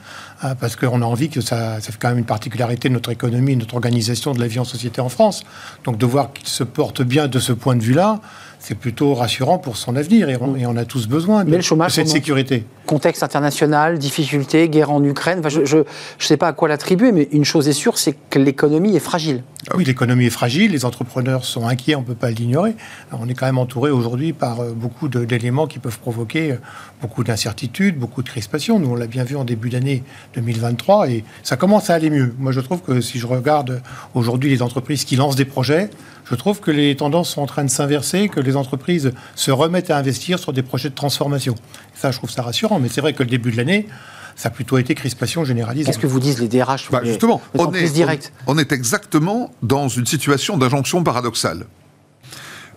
hein, 0.43 0.55
parce 0.55 0.77
qu'on 0.77 1.03
a 1.03 1.05
envie 1.05 1.29
que 1.29 1.41
ça, 1.41 1.81
ça 1.81 1.93
fait 1.93 1.99
quand 2.01 2.09
même 2.09 2.19
une 2.19 2.25
particularité 2.25 2.89
de 2.89 2.95
notre 2.95 3.11
économie, 3.11 3.55
de 3.55 3.61
notre 3.61 3.75
organisation 3.75 4.33
de 4.33 4.41
la 4.41 4.47
vie 4.47 4.59
en 4.59 4.65
société 4.65 5.01
en 5.01 5.09
France. 5.09 5.45
Donc 5.85 5.99
de 5.99 6.07
voir 6.07 6.33
qu'il 6.33 6.49
se 6.49 6.65
porte 6.65 7.03
bien 7.03 7.29
de 7.29 7.39
ce 7.39 7.53
point 7.53 7.77
de 7.77 7.83
vue-là, 7.83 8.21
c'est 8.61 8.75
plutôt 8.75 9.15
rassurant 9.15 9.59
pour 9.59 9.77
son 9.77 9.97
avenir 9.97 10.29
et 10.29 10.37
on, 10.37 10.77
a 10.77 10.85
tous 10.85 11.09
besoin 11.09 11.45
de, 11.45 11.51
Mais 11.51 11.57
le 11.57 11.63
chômage 11.63 11.93
cette 11.93 12.09
sécurité. 12.09 12.65
Contexte 12.87 13.23
international, 13.23 13.99
difficultés, 13.99 14.69
guerre 14.69 14.91
en 14.91 15.03
Ukraine. 15.03 15.43
je 15.49 15.77
ne 15.79 15.85
sais 16.19 16.37
pas 16.37 16.49
à 16.49 16.53
quoi 16.53 16.69
l'attribuer, 16.69 17.11
mais 17.11 17.29
une 17.33 17.45
chose 17.45 17.69
est 17.69 17.73
sûre, 17.73 17.97
c'est 17.97 18.15
que 18.29 18.39
l'économie 18.39 18.95
est 18.95 19.01
fragile. 19.01 19.43
Ah 19.69 19.75
oui, 19.77 19.85
l'économie 19.85 20.27
est 20.27 20.31
fragile, 20.31 20.73
les 20.73 20.85
entrepreneurs 20.85 21.45
sont 21.45 21.67
inquiets, 21.67 21.95
on 21.95 22.01
ne 22.01 22.07
peut 22.07 22.15
pas 22.15 22.31
l'ignorer. 22.31 22.75
On 23.13 23.29
est 23.29 23.35
quand 23.35 23.47
même 23.47 23.59
entouré 23.59 23.91
aujourd'hui 23.91 24.33
par 24.33 24.61
euh, 24.61 24.73
beaucoup 24.73 25.09
d'éléments 25.09 25.67
qui 25.67 25.79
peuvent 25.79 25.99
provoquer 25.99 26.53
euh, 26.53 26.57
beaucoup 27.01 27.25
d'incertitudes, 27.25 27.99
beaucoup 27.99 28.23
de 28.23 28.29
crispations. 28.29 28.79
Nous, 28.79 28.91
on 28.91 28.95
l'a 28.95 29.07
bien 29.07 29.25
vu 29.25 29.37
en 29.37 29.45
début 29.45 29.69
d'année 29.69 30.03
2023 30.35 31.11
et 31.11 31.25
ça 31.43 31.57
commence 31.57 31.91
à 31.91 31.95
aller 31.95 32.11
mieux. 32.11 32.35
Moi, 32.39 32.53
je 32.53 32.61
trouve 32.61 32.81
que 32.81 33.01
si 33.01 33.19
je 33.19 33.27
regarde 33.27 33.83
aujourd'hui 34.15 34.51
les 34.51 34.63
entreprises 34.63 35.05
qui 35.05 35.17
lancent 35.17 35.37
des 35.37 35.45
projets, 35.45 35.91
je 36.31 36.37
trouve 36.37 36.61
que 36.61 36.71
les 36.71 36.95
tendances 36.95 37.31
sont 37.31 37.43
en 37.43 37.47
train 37.47 37.65
de 37.65 37.71
s'inverser, 37.71 38.29
que 38.29 38.39
les 38.39 38.55
entreprises 38.57 39.13
se 39.35 39.51
remettent 39.51 39.91
à 39.91 39.99
investir 39.99 40.39
sur 40.39 40.53
des 40.53 40.63
projets 40.63 40.89
de 40.89 40.95
transformation. 40.95 41.57
Ça, 41.95 42.13
je 42.13 42.19
trouve 42.19 42.31
ça 42.31 42.43
rassurant, 42.43 42.79
mais 42.79 42.89
c'est 42.89 43.01
vrai 43.01 43.15
que 43.15 43.23
le 43.25 43.29
début 43.29 43.51
de 43.51 43.57
l'année, 43.57 43.89
ça 44.37 44.49
a 44.49 44.53
plutôt 44.53 44.79
été 44.79 44.95
crispation 44.95 45.45
généralisée. 45.45 45.87
Qu'est-ce 45.87 45.99
que 45.99 46.07
vous 46.07 46.21
disent 46.21 46.41
les 46.41 46.47
DRH 46.47 46.91
bah, 46.91 47.01
Justement, 47.05 47.43
on 47.55 47.73
est, 47.75 48.31
on, 48.47 48.59
est, 48.59 48.71
exactement 48.71 49.53
dans 49.63 49.89
une 49.89 50.07
situation 50.07 50.57
d'injonction 50.57 51.03
paradoxale. 51.03 51.67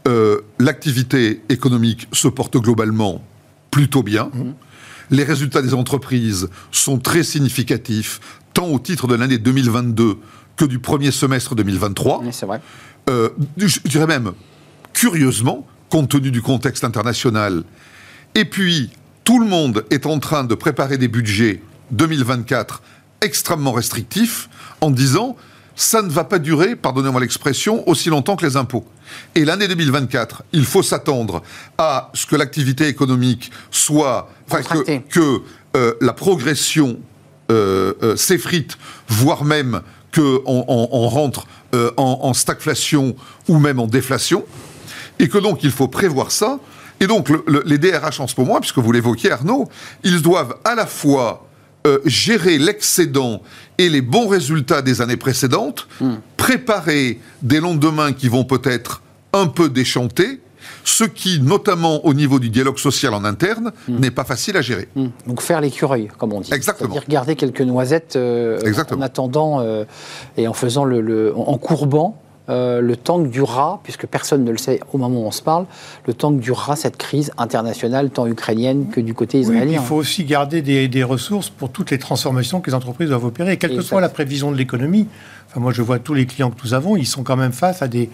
Euh, 0.08 0.42
l'activité 0.60 1.44
économique 1.50 2.08
se 2.12 2.28
porte 2.28 2.58
globalement 2.58 3.22
plutôt 3.70 4.04
bien. 4.04 4.32
Mmh. 4.34 4.52
Les 5.12 5.24
résultats 5.24 5.62
des 5.62 5.76
entreprises 5.76 6.50
sont 6.72 6.98
très 6.98 7.24
significatifs, 7.24 8.20
tant 8.54 8.68
au 8.68 8.80
titre 8.80 9.08
de 9.08 9.16
l'année 9.16 9.38
2022 9.38 10.18
que 10.56 10.66
du 10.66 10.80
premier 10.80 11.12
semestre 11.12 11.56
2023. 11.56 12.24
c'est 12.32 12.46
vrai. 12.46 12.62
Euh, 13.10 13.30
je 13.58 13.80
dirais 13.86 14.08
même, 14.08 14.34
curieusement, 14.94 15.68
compte 15.90 16.10
tenu 16.10 16.32
du 16.32 16.42
contexte 16.42 16.84
international, 16.84 17.64
et 18.36 18.46
puis 18.46 18.90
tout 19.24 19.40
le 19.40 19.46
monde 19.46 19.86
est 19.90 20.06
en 20.06 20.20
train 20.20 20.44
de 20.44 20.56
préparer 20.56 20.98
des 20.98 21.08
budgets 21.08 21.62
2024 21.92 22.82
extrêmement 23.22 23.72
restrictifs 23.72 24.50
en 24.82 24.92
disant 24.92 25.38
ça 25.76 26.02
ne 26.02 26.10
va 26.10 26.24
pas 26.24 26.40
durer, 26.40 26.76
pardonnez-moi 26.76 27.22
l'expression, 27.22 27.88
aussi 27.90 28.10
longtemps 28.10 28.36
que 28.36 28.46
les 28.46 28.58
impôts. 28.58 28.86
Et 29.34 29.44
l'année 29.44 29.68
2024, 29.68 30.44
il 30.54 30.66
faut 30.66 30.84
s'attendre 30.84 31.42
à 31.78 32.12
ce 32.14 32.26
que 32.26 32.36
l'activité 32.36 32.88
économique 32.88 33.52
soit, 33.72 34.30
que, 34.50 35.00
que 35.10 35.42
euh, 35.76 35.94
la 36.02 36.14
progression 36.14 37.00
euh, 37.52 37.94
euh, 38.04 38.16
s'effrite, 38.16 38.78
voire 39.08 39.44
même 39.44 39.82
qu'on 40.14 40.42
on, 40.46 41.08
rentre 41.08 41.48
en, 41.74 42.20
en 42.22 42.34
stagflation 42.34 43.16
ou 43.48 43.58
même 43.58 43.80
en 43.80 43.88
déflation, 43.88 44.46
et 45.20 45.28
que 45.28 45.38
donc 45.38 45.64
il 45.64 45.72
faut 45.72 45.88
prévoir 45.88 46.32
ça 46.32 46.60
et 47.04 47.08
donc, 47.08 47.30
les 47.66 47.78
DRH 47.78 48.22
en 48.22 48.28
ce 48.28 48.40
moment, 48.40 48.62
puisque 48.62 48.78
vous 48.78 48.92
l'évoquiez, 48.94 49.32
Arnaud, 49.32 49.68
ils 50.06 50.22
doivent 50.22 50.56
à 50.64 50.74
la 50.74 50.86
fois 50.86 51.46
euh, 51.86 52.00
gérer 52.06 52.58
l'excédent 52.58 53.42
et 53.78 53.90
les 53.90 54.02
bons 54.02 54.30
résultats 54.30 54.82
des 54.82 55.02
années 55.02 55.18
précédentes, 55.18 55.86
hmm. 56.00 56.14
préparer 56.38 57.20
des 57.42 57.60
lendemains 57.60 58.14
qui 58.14 58.30
vont 58.30 58.46
peut-être 58.46 59.02
un 59.34 59.48
peu 59.48 59.68
déchanter, 59.68 60.40
ce 60.84 61.04
qui, 61.04 61.40
notamment 61.42 62.06
au 62.06 62.14
niveau 62.14 62.40
du 62.40 62.50
dialogue 62.50 62.78
social 62.78 63.14
en 63.14 63.24
interne, 63.24 63.72
hmm. 63.88 64.00
n'est 64.00 64.12
pas 64.12 64.24
facile 64.24 64.58
à 64.58 64.62
gérer. 64.62 64.88
Hmm. 64.96 65.08
Donc 65.28 65.42
faire 65.42 65.62
l'écureuil, 65.62 66.10
comme 66.18 66.34
on 66.34 66.42
dit. 66.42 66.54
Exactement. 66.54 66.94
C'est-à-dire 66.94 67.10
garder 67.10 67.36
quelques 67.36 67.62
noisettes 67.62 68.16
euh, 68.16 68.60
en 68.92 69.02
attendant 69.02 69.60
euh, 69.60 69.86
et 70.38 70.48
en 70.48 70.54
faisant 70.54 70.86
le, 70.86 71.34
en 71.36 71.58
courbant 71.58 72.18
euh, 72.50 72.82
le 72.82 72.98
temps 72.98 73.24
que 73.24 73.30
durera, 73.30 73.80
puisque 73.84 74.06
personne 74.06 74.44
ne 74.44 74.52
le 74.52 74.58
sait 74.58 74.82
au 74.92 74.98
moment 74.98 75.22
où 75.22 75.26
on 75.26 75.32
se 75.32 75.42
parle, 75.42 75.66
le 76.06 76.14
temps 76.14 76.34
que 76.34 76.42
durera 76.42 76.76
cette 76.76 76.98
crise 76.98 77.32
internationale, 77.38 78.10
tant 78.10 78.28
ukrainienne 78.28 78.90
que 78.90 79.00
du 79.00 79.14
côté 79.14 79.40
israélien. 79.40 79.80
il 79.80 79.86
faut 79.86 79.96
aussi 79.96 80.26
garder 80.26 80.62
des, 80.62 81.04
ressources 81.04 81.50
pour 81.50 81.70
toutes 81.70 81.92
les 81.92 81.98
transformations 81.98 82.60
que 82.60 82.70
les 82.70 82.76
entreprises 82.76 83.08
doivent 83.08 83.24
opérer, 83.24 83.56
quelle 83.56 83.78
que 83.78 83.82
soit 83.82 84.02
la 84.02 84.10
prévision 84.10 84.52
de 84.52 84.58
l'économie. 84.58 85.08
Moi, 85.56 85.72
je 85.72 85.82
vois 85.82 86.00
tous 86.00 86.14
les 86.14 86.26
clients 86.26 86.50
que 86.50 86.60
nous 86.64 86.74
avons, 86.74 86.98
ils 86.98 87.06
sont 87.06 87.24
quand 87.24 87.38
même 87.38 87.54
face 87.54 87.82
à 87.82 87.88
des 87.88 88.10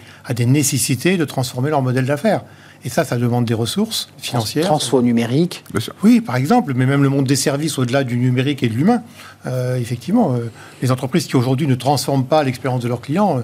nécessités 0.46 1.16
de 1.16 1.24
transformer 1.24 1.70
leur 1.70 1.82
modèle 1.82 2.06
d'affaires. 2.06 2.42
Et 2.84 2.88
ça, 2.88 3.04
ça 3.04 3.16
demande 3.16 3.44
des 3.44 3.54
ressources 3.54 4.08
financières. 4.18 4.66
Transfo 4.66 5.02
numérique. 5.02 5.64
Oui, 6.02 6.20
par 6.20 6.36
exemple, 6.36 6.72
mais 6.74 6.86
même 6.86 7.02
le 7.02 7.08
monde 7.08 7.26
des 7.26 7.36
services 7.36 7.78
au-delà 7.78 8.04
du 8.04 8.16
numérique 8.16 8.62
et 8.62 8.68
de 8.68 8.74
l'humain. 8.74 9.02
Euh, 9.46 9.76
effectivement, 9.76 10.34
euh, 10.34 10.50
les 10.82 10.90
entreprises 10.90 11.26
qui 11.26 11.36
aujourd'hui 11.36 11.66
ne 11.66 11.74
transforment 11.74 12.24
pas 12.24 12.42
l'expérience 12.42 12.82
de 12.82 12.88
leurs 12.88 13.00
clients 13.00 13.42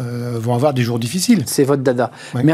euh, 0.00 0.38
vont 0.38 0.54
avoir 0.54 0.74
des 0.74 0.82
jours 0.82 0.98
difficiles. 0.98 1.42
C'est 1.46 1.64
votre 1.64 1.82
dada. 1.82 2.10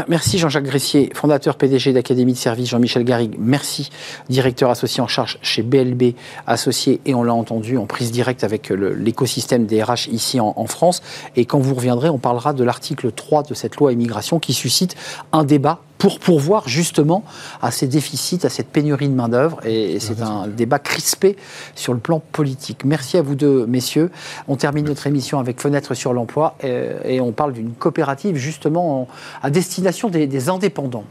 Merci 0.07 0.37
Jean-Jacques 0.37 0.65
Gressier, 0.65 1.09
fondateur 1.13 1.57
PDG 1.57 1.91
d'Académie 1.91 2.33
de 2.33 2.37
Services, 2.37 2.69
Jean-Michel 2.69 3.03
Garrigue. 3.03 3.35
Merci, 3.37 3.89
directeur 4.29 4.69
associé 4.69 5.01
en 5.01 5.07
charge 5.07 5.37
chez 5.41 5.61
BLB 5.61 6.15
Associés, 6.47 7.01
et 7.05 7.13
on 7.13 7.23
l'a 7.23 7.33
entendu 7.33 7.77
en 7.77 7.85
prise 7.85 8.11
directe 8.11 8.43
avec 8.43 8.69
l'écosystème 8.69 9.65
des 9.65 9.83
RH 9.83 10.07
ici 10.11 10.39
en, 10.39 10.53
en 10.55 10.65
France. 10.67 11.01
Et 11.35 11.45
quand 11.45 11.59
vous 11.59 11.75
reviendrez, 11.75 12.09
on 12.09 12.19
parlera 12.19 12.53
de 12.53 12.63
l'article 12.63 13.11
3 13.11 13.43
de 13.43 13.53
cette 13.53 13.75
loi 13.75 13.91
immigration 13.91 14.39
qui 14.39 14.53
suscite 14.53 14.95
un 15.33 15.43
débat 15.43 15.81
pour 15.97 16.19
pourvoir 16.19 16.67
justement 16.67 17.23
à 17.61 17.71
ces 17.71 17.87
déficits, 17.87 18.39
à 18.43 18.49
cette 18.49 18.67
pénurie 18.67 19.09
de 19.09 19.13
main-d'œuvre. 19.13 19.59
Et 19.65 19.99
c'est 19.99 20.21
un 20.21 20.47
débat 20.47 20.79
crispé 20.79 21.35
sur 21.75 21.93
le 21.93 21.99
plan 21.99 22.19
politique. 22.19 22.83
Merci 22.85 23.17
à 23.17 23.21
vous 23.21 23.35
deux, 23.35 23.65
messieurs. 23.65 24.11
On 24.47 24.55
termine 24.55 24.85
notre 24.85 25.07
émission 25.07 25.39
avec 25.39 25.61
Fenêtre 25.61 25.93
sur 25.93 26.13
l'emploi 26.13 26.57
euh, 26.63 26.99
et, 27.05 27.21
on 27.21 27.31
parle 27.31 27.53
d'une 27.53 27.71
coopérative 27.71 28.35
justement 28.35 29.07
à 29.41 29.49
destination 29.49 30.09
des 30.09 30.49
indépendants. 30.49 31.05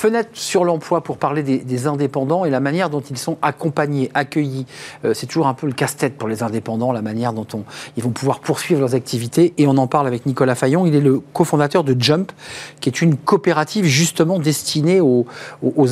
Fenêtre 0.00 0.30
sur 0.32 0.64
l'emploi 0.64 1.02
pour 1.02 1.18
parler 1.18 1.42
des, 1.42 1.86
indépendants 1.86 2.46
et 2.46 2.50
la 2.50 2.60
manière 2.60 2.88
dont 2.88 3.00
ils 3.00 3.18
sont 3.18 3.36
accompagnés, 3.42 4.10
accueillis. 4.14 4.64
Euh, 5.04 5.12
c'est 5.12 5.26
toujours 5.26 5.46
un 5.46 5.52
peu 5.52 5.66
le 5.66 5.74
casse-tête 5.74 6.16
pour 6.16 6.26
les 6.26 6.42
indépendants, 6.42 6.90
la 6.90 7.02
manière 7.02 7.34
dont 7.34 7.46
on, 7.52 7.64
ils 7.98 8.02
vont 8.02 8.10
pouvoir 8.10 8.40
poursuivre 8.40 8.80
leurs 8.80 8.94
activités. 8.94 9.52
Et 9.58 9.66
on 9.66 9.76
en 9.76 9.86
parle 9.86 10.06
avec 10.06 10.24
Nicolas 10.24 10.54
Fayon. 10.54 10.86
Il 10.86 10.94
est 10.94 11.02
le 11.02 11.20
cofondateur 11.20 11.84
de 11.84 11.94
Jump, 11.98 12.32
qui 12.80 12.88
est 12.88 13.02
une 13.02 13.14
coopérative 13.16 13.84
justement 13.84 14.38
destinée 14.38 15.02
aux, 15.02 15.26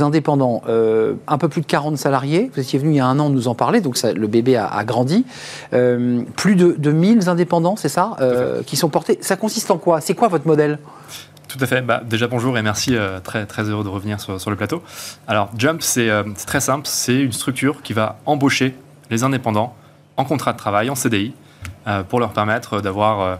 indépendants. 0.03 0.63
Euh, 0.69 1.15
un 1.27 1.37
peu 1.37 1.49
plus 1.49 1.61
de 1.61 1.67
40 1.67 1.99
salariés. 1.99 2.51
Vous 2.55 2.61
étiez 2.61 2.79
venu 2.79 2.93
il 2.93 2.97
y 2.97 3.01
a 3.01 3.07
un 3.07 3.19
an 3.19 3.29
nous 3.29 3.47
en 3.47 3.55
parler, 3.55 3.83
donc 3.83 4.01
le 4.03 4.27
bébé 4.27 4.57
a, 4.57 4.85
grandi. 4.85 5.27
Euh, 5.75 6.23
plus 6.35 6.57
de, 6.57 6.75
de 6.79 6.93
1000 6.93 7.29
indépendants, 7.29 7.77
c'est 7.77 7.91
ça, 7.91 8.17
qui 8.65 8.77
sont 8.77 8.89
portés. 8.89 9.19
Ça 9.21 9.37
consiste 9.37 9.71
en 9.71 9.77
quoi? 9.77 10.01
C'est 10.01 10.15
quoi 10.15 10.29
votre 10.29 10.47
modèle? 10.47 10.79
Tout 11.49 11.59
à 11.61 11.67
fait. 11.67 11.81
Bah, 11.81 12.03
déjà, 12.05 12.29
bonjour 12.29 12.57
et 12.59 12.63
merci. 12.63 12.95
Euh, 12.95 13.21
très, 13.21 13.63
heureux 13.63 13.83
de 13.83 13.89
revenir 13.89 14.21
sur, 14.21 14.51
le 14.51 14.57
plateau. 14.57 14.83
Alors, 15.27 15.51
Jump, 15.57 15.83
euh, 15.97 16.25
c'est 16.37 16.47
très 16.47 16.61
simple. 16.61 16.87
C'est 16.87 17.21
une 17.21 17.33
structure 17.33 17.83
qui 17.83 17.95
va 17.95 18.19
embaucher 18.27 18.75
les 19.11 19.25
indépendants 19.25 19.75
en 20.17 20.25
contrat 20.25 20.53
de 20.53 20.59
travail, 20.59 20.91
en 20.91 20.95
CDI, 20.95 21.33
euh, 21.87 22.03
pour 22.03 22.21
leur 22.21 22.33
permettre 22.33 22.81
d'avoir 22.81 23.39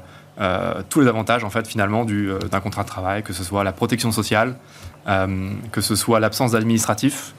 tous 0.89 1.01
les 1.01 1.09
avantages, 1.09 1.43
en 1.43 1.51
fait, 1.51 1.67
finalement, 1.67 2.05
d'un 2.05 2.61
contrat 2.61 2.85
de 2.85 2.89
travail, 2.89 3.25
que 3.25 3.33
ce 3.33 3.43
soit 3.43 3.65
la 3.65 3.73
protection 3.73 4.13
sociale, 4.13 4.55
que 5.05 5.81
ce 5.81 5.97
soit 5.97 6.21
l'absence 6.21 6.53
d'administratif, 6.53 7.35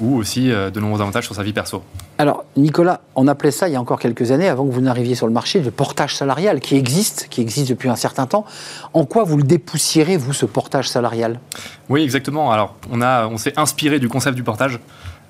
ou 0.00 0.16
aussi 0.16 0.48
de 0.48 0.80
nombreux 0.80 1.00
avantages 1.00 1.24
sur 1.24 1.34
sa 1.34 1.42
vie 1.42 1.52
perso. 1.52 1.82
Alors, 2.18 2.44
Nicolas, 2.56 3.00
on 3.16 3.26
appelait 3.26 3.50
ça 3.50 3.68
il 3.68 3.72
y 3.72 3.76
a 3.76 3.80
encore 3.80 3.98
quelques 3.98 4.30
années, 4.30 4.48
avant 4.48 4.66
que 4.66 4.72
vous 4.72 4.80
n'arriviez 4.80 5.14
sur 5.14 5.26
le 5.26 5.32
marché, 5.32 5.60
le 5.60 5.70
portage 5.70 6.16
salarial, 6.16 6.60
qui 6.60 6.76
existe, 6.76 7.28
qui 7.28 7.40
existe 7.40 7.68
depuis 7.70 7.88
un 7.88 7.96
certain 7.96 8.26
temps. 8.26 8.44
En 8.92 9.04
quoi 9.04 9.24
vous 9.24 9.36
le 9.36 9.42
dépoussiérez, 9.42 10.16
vous, 10.16 10.32
ce 10.32 10.46
portage 10.46 10.88
salarial? 10.88 11.40
Oui, 11.88 12.02
exactement. 12.02 12.52
Alors, 12.52 12.76
on, 12.90 13.02
a, 13.02 13.26
on 13.26 13.36
s'est 13.36 13.58
inspiré 13.58 13.98
du 13.98 14.08
concept 14.08 14.36
du 14.36 14.42
portage. 14.42 14.78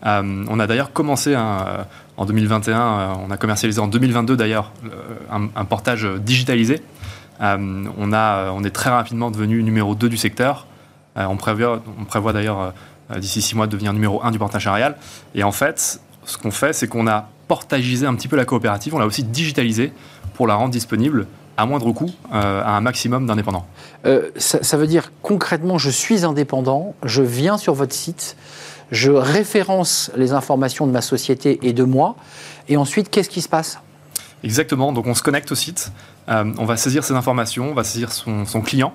Euh, 0.07 0.45
on 0.49 0.61
a 0.61 0.67
d'ailleurs 0.67 0.93
commencé 0.93 1.35
euh, 1.35 1.85
en 2.17 2.27
2021, 2.27 2.79
euh, 2.79 3.15
on 3.27 3.31
a 3.31 3.37
commercialisé 3.37 3.81
en 3.81 3.87
2022 3.87 4.37
d'ailleurs 4.37 4.73
un, 5.31 5.65
portage 5.65 6.07
digitalisé. 6.21 6.83
on, 7.41 8.13
a, 8.13 8.51
on 8.51 8.65
est 8.65 8.71
très 8.71 8.91
rapidement 8.91 9.31
devenu 9.31 9.63
numéro 9.63 9.95
2 9.95 10.09
du 10.09 10.17
secteur. 10.17 10.67
on 11.17 11.37
prévoit, 11.37 11.83
on 11.99 12.05
prévoit 12.05 12.33
d'ailleurs 12.33 12.75
d'ici 13.19 13.43
six 13.43 13.55
mois 13.55 13.67
de 13.67 13.73
devenir 13.73 13.93
numéro 13.93 14.23
1 14.23 14.31
du 14.31 14.39
portage 14.39 14.65
salarial. 14.65 14.97
Et 15.35 15.45
en 15.45 15.53
fait, 15.53 16.01
ce 16.25 16.39
qu'on 16.39 16.51
fait, 16.51 16.73
c'est 16.73 16.89
qu'on 16.89 17.07
a 17.07 17.29
portagisé 17.49 18.07
un 18.07 18.15
petit 18.15 18.29
peu 18.29 18.37
la 18.37 18.45
coopérative, 18.45 18.95
on 18.95 18.99
l'a 18.99 19.07
aussi 19.07 19.23
digitalisé 19.23 19.93
pour 20.35 20.47
la 20.47 20.55
rendre 20.55 20.73
disponible 20.73 21.27
à 21.57 21.67
moindre 21.67 21.93
coût 21.93 22.11
euh, 22.33 22.63
à 22.63 22.71
un 22.71 22.81
maximum 22.81 23.27
d'indépendants. 23.27 23.67
Euh, 24.07 24.31
ça, 24.37 24.77
veut 24.77 24.87
dire 24.87 25.13
concrètement, 25.23 25.79
je 25.79 25.91
suis 25.91 26.25
indépendant, 26.25 26.95
je 27.05 27.23
viens 27.23 27.59
sur 27.59 27.75
votre 27.75 27.95
site, 27.95 28.37
je 28.91 29.11
référence 29.11 30.11
les 30.17 30.33
informations 30.33 30.87
de 30.87 30.93
ma 30.93 31.01
société 31.01 31.61
et 31.63 31.73
de 31.73 31.85
moi, 31.85 32.17
et 32.69 32.77
ensuite, 32.77 33.11
qu'est-ce 33.11 33.31
qui 33.31 33.43
se 33.43 33.49
passe? 33.49 33.79
Exactement, 34.43 34.93
donc 34.93 35.07
on 35.07 35.15
se 35.15 35.23
connecte 35.23 35.53
au 35.53 35.55
site, 35.55 35.93
euh, 36.29 36.53
on 36.59 36.65
va 36.65 36.77
saisir 36.77 37.05
ces 37.05 37.15
informations, 37.15 37.71
on 37.71 37.75
va 37.75 37.85
saisir 37.85 38.11
son, 38.11 38.45
son 38.45 38.61
client, 38.61 38.93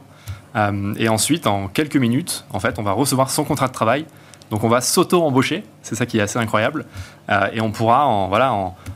et 0.97 1.09
ensuite, 1.09 1.47
en 1.47 1.67
quelques 1.67 1.97
minutes, 1.97 2.45
en 2.51 2.59
fait, 2.59 2.79
on 2.79 2.83
va 2.83 2.91
recevoir 2.91 3.29
son 3.29 3.43
contrat 3.43 3.67
de 3.67 3.73
travail. 3.73 4.05
Donc 4.51 4.63
on 4.63 4.67
va 4.67 4.81
s'auto-embaucher, 4.81 5.63
c'est 5.83 5.93
ça 5.93 6.07
qui 6.07 6.17
est 6.17 6.21
assez 6.21 6.39
incroyable, 6.39 6.85
euh, 7.29 7.49
et 7.53 7.61
on 7.61 7.69
pourra 7.71 8.07
en, 8.07 8.29
voilà, 8.29 8.51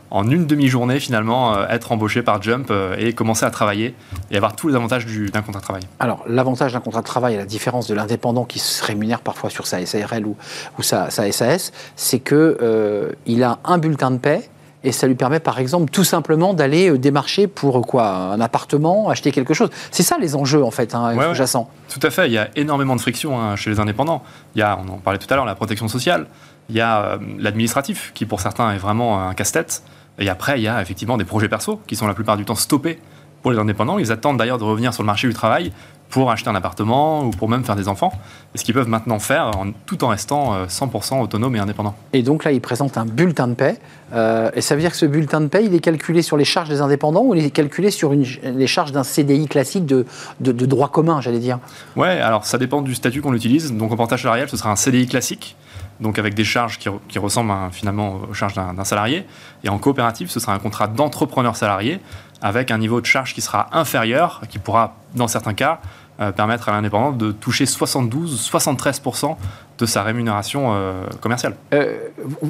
en, 0.09 0.27
une 0.27 0.47
demi-journée 0.47 0.99
finalement 0.99 1.55
euh, 1.55 1.67
être 1.69 1.91
embauché 1.91 2.23
par 2.23 2.41
Jump 2.41 2.69
euh, 2.71 2.95
et 2.97 3.13
commencer 3.13 3.45
à 3.45 3.51
travailler 3.51 3.93
et 4.31 4.37
avoir 4.37 4.55
tous 4.55 4.67
les 4.69 4.75
avantages 4.75 5.05
du- 5.05 5.27
d'un 5.29 5.43
contrat 5.43 5.59
de 5.59 5.63
travail. 5.63 5.83
Alors, 5.99 6.23
l'avantage 6.27 6.73
d'un 6.73 6.79
contrat 6.79 7.01
de 7.01 7.05
travail, 7.05 7.35
à 7.35 7.37
la 7.37 7.45
différence 7.45 7.87
de 7.87 7.93
l'indépendant 7.93 8.45
qui 8.45 8.57
se 8.57 8.83
rémunère 8.83 9.21
parfois 9.21 9.51
sur 9.51 9.67
sa 9.67 9.85
SARL 9.85 10.25
ou, 10.25 10.35
sa, 10.79 11.11
sa 11.11 11.31
SAS, 11.31 11.71
c'est 11.95 12.19
que 12.19 12.57
euh, 12.59 13.11
il 13.27 13.43
a 13.43 13.59
un 13.63 13.77
bulletin 13.77 14.09
de 14.09 14.17
paie 14.17 14.49
et 14.83 14.91
ça 14.91 15.07
lui 15.07 15.15
permet, 15.15 15.39
par 15.39 15.59
exemple, 15.59 15.89
tout 15.91 16.03
simplement 16.03 16.53
d'aller 16.53 16.89
euh, 16.89 16.97
démarcher 16.97 17.47
pour 17.47 17.77
euh, 17.77 17.81
quoi 17.81 18.07
Un 18.07 18.41
appartement, 18.41 19.09
acheter 19.09 19.31
quelque 19.31 19.53
chose. 19.53 19.69
C'est 19.91 20.03
ça 20.03 20.17
les 20.19 20.35
enjeux, 20.35 20.63
en 20.63 20.71
fait, 20.71 20.93
hein, 20.93 21.11
Ouais, 21.11 21.17
ouais. 21.17 21.27
sous-jacents. 21.29 21.69
Tout 21.89 21.99
à 22.05 22.09
fait, 22.09 22.27
il 22.27 22.33
y 22.33 22.37
a 22.37 22.49
énormément 22.55 22.95
de 22.95 23.01
friction 23.01 23.39
hein, 23.39 23.55
chez 23.55 23.69
les 23.69 23.79
indépendants. 23.79 24.23
Il 24.55 24.59
y 24.59 24.61
a, 24.61 24.77
on 24.85 24.91
en 24.93 24.97
parlait 24.97 25.19
tout 25.19 25.27
à 25.31 25.35
l'heure, 25.35 25.45
la 25.45 25.55
protection 25.55 25.87
sociale. 25.87 26.27
Il 26.69 26.75
y 26.75 26.81
a 26.81 27.03
euh, 27.03 27.17
l'administratif, 27.39 28.11
qui 28.13 28.25
pour 28.25 28.41
certains 28.41 28.71
est 28.73 28.77
vraiment 28.77 29.27
un 29.27 29.33
casse-tête. 29.33 29.83
Et 30.19 30.29
après, 30.29 30.59
il 30.59 30.63
y 30.63 30.67
a 30.67 30.81
effectivement 30.81 31.17
des 31.17 31.25
projets 31.25 31.47
perso, 31.49 31.79
qui 31.87 31.95
sont 31.95 32.07
la 32.07 32.13
plupart 32.13 32.37
du 32.37 32.45
temps 32.45 32.55
stoppés 32.55 32.99
pour 33.43 33.51
les 33.51 33.60
indépendants. 33.60 33.99
Ils 33.99 34.12
attendent 34.12 34.38
d'ailleurs 34.38 34.58
de 34.58 34.63
revenir 34.63 34.93
sur 34.93 35.03
le 35.03 35.08
marché 35.08 35.27
du 35.27 35.34
travail 35.36 35.71
pour 36.10 36.29
acheter 36.32 36.49
un 36.49 36.56
appartement 36.56 37.23
ou 37.25 37.32
pour 37.32 37.49
même 37.49 37.63
faire 37.63 37.75
des 37.75 37.88
enfants. 37.88 38.13
Et 38.53 38.58
ce 38.60 38.63
qu'ils 38.63 38.73
peuvent 38.75 38.88
maintenant 38.88 39.17
faire 39.19 39.47
en- 39.58 39.71
tout 39.86 40.03
en 40.03 40.10
restant 40.10 40.53
euh, 40.53 40.65
100% 40.67 41.19
autonomes 41.21 41.56
et 41.56 41.60
indépendants. 41.60 41.95
Et 42.13 42.21
donc 42.21 42.43
là, 42.45 42.51
il 42.51 42.62
présente 42.62 42.97
un 42.97 43.06
bulletin 43.06 43.47
de 43.47 43.53
paie. 43.56 43.79
euh, 44.13 44.51
et 44.53 44.62
ça 44.62 44.75
veut 44.75 44.82
dire 44.82 44.91
que 44.91 44.97
ce 44.97 45.08
bulletin 45.08 45.41
de 45.41 45.47
paie, 45.47 45.65
il 45.65 45.73
est 45.73 45.79
calculé 45.79 46.21
sur 46.21 46.38
les 46.38 46.45
charges 46.45 46.69
des 46.69 46.82
indépendants 46.82 47.23
ou 47.23 47.34
il 47.36 47.43
est 47.43 47.49
calculé 47.49 47.89
sur 47.91 48.13
une- 48.13 48.25
les 48.43 48.67
charges 48.67 48.91
d'un 48.91 49.03
CDI 49.03 49.47
classique 49.47 49.86
de, 49.88 50.06
de, 50.39 50.51
de 50.51 50.65
droit 50.67 50.88
commun, 50.89 51.19
j'allais 51.19 51.39
dire? 51.39 51.58
Ouais, 51.95 52.19
alors 52.21 52.45
ça 52.45 52.58
dépend 52.60 52.82
du 52.84 52.93
statut 52.95 53.21
qu'on 53.21 53.34
utilise. 53.34 53.73
Donc 53.73 53.91
en 53.91 53.95
portage 53.97 54.21
salarial, 54.21 54.47
ce 54.49 54.56
sera 54.56 54.69
un 54.69 54.75
CDI 54.75 55.08
classique, 55.08 55.56
donc 55.99 56.19
avec 56.19 56.36
des 56.36 56.43
charges 56.43 56.77
qui, 56.77 56.89
re- 56.89 56.99
qui 57.08 57.17
ressemblent 57.17 57.49
à, 57.51 57.69
finalement 57.71 58.19
aux 58.29 58.34
charges 58.36 58.53
d'un 58.53 58.84
salarié. 58.84 59.25
Et 59.63 59.69
en 59.69 59.79
coopérative, 59.79 60.29
ce 60.29 60.39
sera 60.39 60.53
un 60.53 60.60
contrat 60.60 60.86
d'entrepreneur 60.88 61.56
salarié 61.56 61.99
avec 62.43 62.69
un 62.69 62.77
niveau 62.77 63.01
de 63.01 63.06
charge 63.06 63.34
qui 63.34 63.41
sera 63.41 63.69
inférieur, 63.71 64.41
qui 64.49 64.60
pourra, 64.60 64.97
dans 65.15 65.29
certains 65.29 65.53
cas, 65.53 65.79
euh, 66.19 66.32
permettre 66.32 66.69
à 66.69 66.73
l'indépendant 66.73 67.12
de 67.12 67.32
toucher 67.32 67.65
72-73% 67.65 69.36
de 69.79 69.86
sa 69.88 70.03
rémunération 70.03 70.73
euh, 70.73 71.08
commerciale. 71.21 71.56
Euh, 71.73 71.97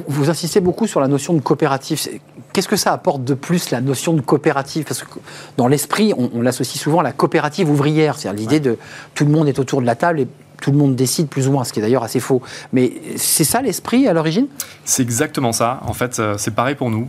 vous, 0.06 0.28
insistez 0.28 0.60
beaucoup 0.60 0.86
sur 0.86 1.00
la 1.00 1.08
notion 1.08 1.32
de 1.32 1.40
coopérative. 1.40 2.20
Qu'est-ce 2.52 2.68
que 2.68 2.76
ça 2.76 2.92
apporte 2.92 3.24
de 3.24 3.34
plus, 3.34 3.70
la 3.70 3.80
notion 3.80 4.12
de 4.12 4.20
coopérative 4.20 4.84
Parce 4.84 5.02
que 5.02 5.18
dans 5.56 5.68
l'esprit, 5.68 6.12
on, 6.18 6.28
on 6.34 6.42
l'associe 6.42 6.78
souvent 6.78 6.98
à 7.00 7.02
la 7.04 7.12
coopérative 7.12 7.70
ouvrière, 7.70 8.18
c'est-à-dire 8.18 8.38
l'idée 8.38 8.60
de 8.60 8.76
tout 9.14 9.24
le 9.24 9.30
monde 9.30 9.48
est 9.48 9.58
autour 9.58 9.80
de 9.80 9.86
la 9.86 9.94
table 9.94 10.20
et 10.20 10.28
tout 10.60 10.70
le 10.72 10.76
monde 10.76 10.96
décide 10.96 11.28
plus 11.28 11.48
ou 11.48 11.52
moins, 11.52 11.64
ce 11.64 11.72
qui 11.72 11.78
est 11.78 11.82
d'ailleurs 11.82 12.04
assez 12.04 12.20
faux. 12.20 12.42
Mais 12.72 12.92
c'est 13.16 13.44
ça 13.44 13.62
l'esprit 13.62 14.08
à 14.08 14.12
l'origine? 14.12 14.46
C'est 14.84 15.02
exactement 15.02 15.52
ça. 15.52 15.80
En 15.86 15.94
fait, 15.94 16.20
c'est 16.36 16.54
pareil 16.54 16.74
pour 16.74 16.90
nous. 16.90 17.08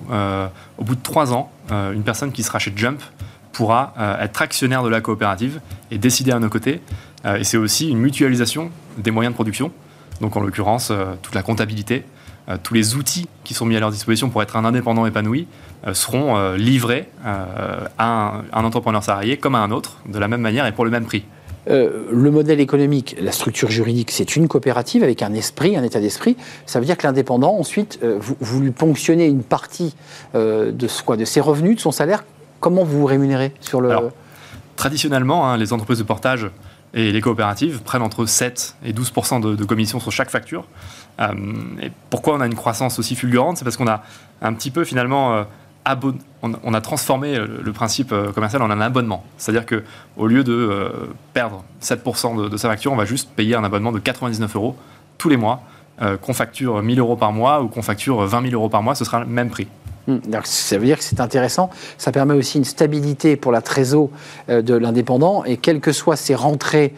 Au 0.78 0.84
bout 0.84 0.95
de 0.95 1.02
trois 1.02 1.34
ans, 1.34 1.52
une 1.69 2.04
personne 2.04 2.32
qui 2.32 2.43
sera 2.43 2.60
chez 2.60 2.73
Jump 2.75 3.01
pourra 3.56 3.93
euh, 3.97 4.19
être 4.19 4.41
actionnaire 4.41 4.84
de 4.84 4.89
la 4.89 5.01
coopérative 5.01 5.62
et 5.89 5.97
décider 5.97 6.32
à 6.32 6.39
nos 6.39 6.49
côtés. 6.49 6.82
Euh, 7.25 7.38
et 7.38 7.43
c'est 7.43 7.58
aussi 7.58 7.89
une 7.89 7.99
mutualisation 7.99 8.69
des 8.97 9.12
moyens 9.12 9.34
de 9.34 9.36
production. 9.36 9.71
Donc, 10.21 10.36
en 10.36 10.41
l'occurrence, 10.41 10.89
euh, 10.91 11.13
toute 11.21 11.36
la 11.36 11.41
comptabilité, 11.41 12.04
euh, 12.49 12.58
tous 12.62 12.73
les 12.73 12.95
outils 12.95 13.28
qui 13.43 13.54
sont 13.54 13.65
mis 13.65 13.75
à 13.75 13.80
leur 13.80 13.91
disposition 13.91 14.30
pour 14.30 14.43
être 14.43 14.58
un 14.58 14.65
indépendant 14.65 15.06
épanoui 15.06 15.47
euh, 15.88 15.93
seront 15.93 16.38
euh, 16.38 16.58
livrés 16.58 17.08
euh, 17.25 17.88
à 17.97 18.41
un 18.51 18.63
entrepreneur 18.63 19.04
salarié 19.04 19.38
comme 19.38 19.56
à 19.56 19.60
un 19.60 19.71
autre, 19.71 19.99
de 20.06 20.19
la 20.19 20.28
même 20.28 20.41
manière 20.41 20.65
et 20.65 20.71
pour 20.73 20.86
le 20.86 20.91
même 20.91 21.06
prix. 21.06 21.23
Euh, 21.69 22.06
le 22.12 22.32
modèle 22.32 22.60
économique, 22.60 23.15
la 23.19 23.32
structure 23.32 23.69
juridique, 23.69 24.12
c'est 24.12 24.36
une 24.36 24.47
coopérative 24.47 25.04
avec 25.04 25.21
un 25.21 25.34
esprit, 25.34 25.75
un 25.75 25.84
état 25.84 25.99
d'esprit. 25.99 26.38
Ça 26.65 26.80
veut 26.80 26.86
dire 26.86 26.97
que 26.97 27.08
l'indépendant, 27.08 27.58
ensuite, 27.58 27.99
euh, 28.04 28.17
vous, 28.19 28.36
vous 28.39 28.62
lui 28.62 28.71
ponctionnez 28.71 29.25
une 29.25 29.43
partie 29.43 29.95
euh, 30.36 30.71
de, 30.71 30.88
ses 31.25 31.41
revenus, 31.41 31.78
de 31.78 31.82
son 31.82 31.91
salaire. 31.91 32.23
Comment 32.60 32.84
vous 32.84 32.99
vous 32.99 33.06
rémunérez 33.06 33.54
sur 33.62 33.82
le... 33.82 33.95
Traditionnellement, 34.75 35.49
hein, 35.49 35.58
les 35.58 35.71
entreprises 35.71 35.99
de 35.99 36.04
portage 36.04 36.49
et 36.93 37.12
les 37.12 37.21
coopératives 37.21 37.82
prennent 37.82 38.01
entre 38.01 38.25
7 38.25 38.75
et 38.86 38.93
12 38.93 39.13
de, 39.41 39.56
de 39.56 39.63
commission 39.63 39.99
sur 39.99 40.12
chaque 40.12 40.30
facture. 40.30 40.67
Et 41.19 41.91
pourquoi 42.10 42.36
on 42.36 42.41
a 42.41 42.45
une 42.45 42.56
croissance 42.56 42.99
aussi 42.99 43.15
fulgurante? 43.15 43.58
C'est 43.58 43.63
parce 43.63 43.78
qu'on 43.78 43.88
a 43.88 44.04
un 44.41 44.54
petit 44.54 44.71
peu 44.71 44.84
finalement 44.84 45.45
on, 46.41 46.74
a 46.74 46.82
transformé 46.82 47.38
le, 47.38 47.71
principe 47.71 48.12
euh, 48.12 48.32
commercial 48.32 48.62
en 48.62 48.69
un 48.69 48.82
abonnement. 48.82 49.24
C'est-à-dire 49.38 49.65
que 49.65 49.84
au 50.17 50.28
lieu 50.28 50.43
de 50.43 50.54
euh, 50.54 50.89
perdre 51.34 51.63
7 51.80 52.04
de, 52.04 52.50
de 52.50 52.58
sa 52.58 52.69
facture, 52.69 52.91
on 52.91 52.95
va 52.95 53.06
juste 53.06 53.30
payer 53.36 53.56
un 53.56 53.63
abonnement 53.63 53.91
de 53.91 54.00
99 54.00 54.56
euros 54.56 54.76
tous 55.17 55.30
les 55.30 55.38
mois. 55.38 55.62
Euh, 56.02 56.17
qu'on 56.17 56.34
facture 56.34 56.84
1000 56.84 57.00
euros 57.00 57.15
par 57.15 57.32
mois 57.32 57.62
ou 57.62 57.69
qu'on 57.69 57.82
facture 57.82 58.26
20 58.26 58.50
000 58.50 58.54
euros 58.54 58.67
par 58.67 58.84
mois, 58.84 58.95
ce 58.95 59.06
sera 59.06 59.21
le 59.21 59.28
même 59.28 59.50
prix. 59.50 59.67
Hmm, 60.08 60.17
donc 60.28 60.45
Ça 60.45 60.78
veut 60.78 60.84
dire 60.84 60.98
que 60.98 61.06
c'est 61.06 61.21
intéressant. 61.21 61.69
Ça 61.98 62.12
permet 62.12 62.34
aussi 62.34 62.58
une 62.58 62.65
stabilité 62.65 63.38
pour 63.38 63.54
la 63.54 63.62
trésor 63.62 64.10
de 64.50 64.76
l'indépendant. 64.76 65.45
Et 65.45 65.56
quelles 65.56 65.80
que 65.80 65.93
soient 65.93 66.17
ses 66.17 66.36
rentrées 66.36 66.93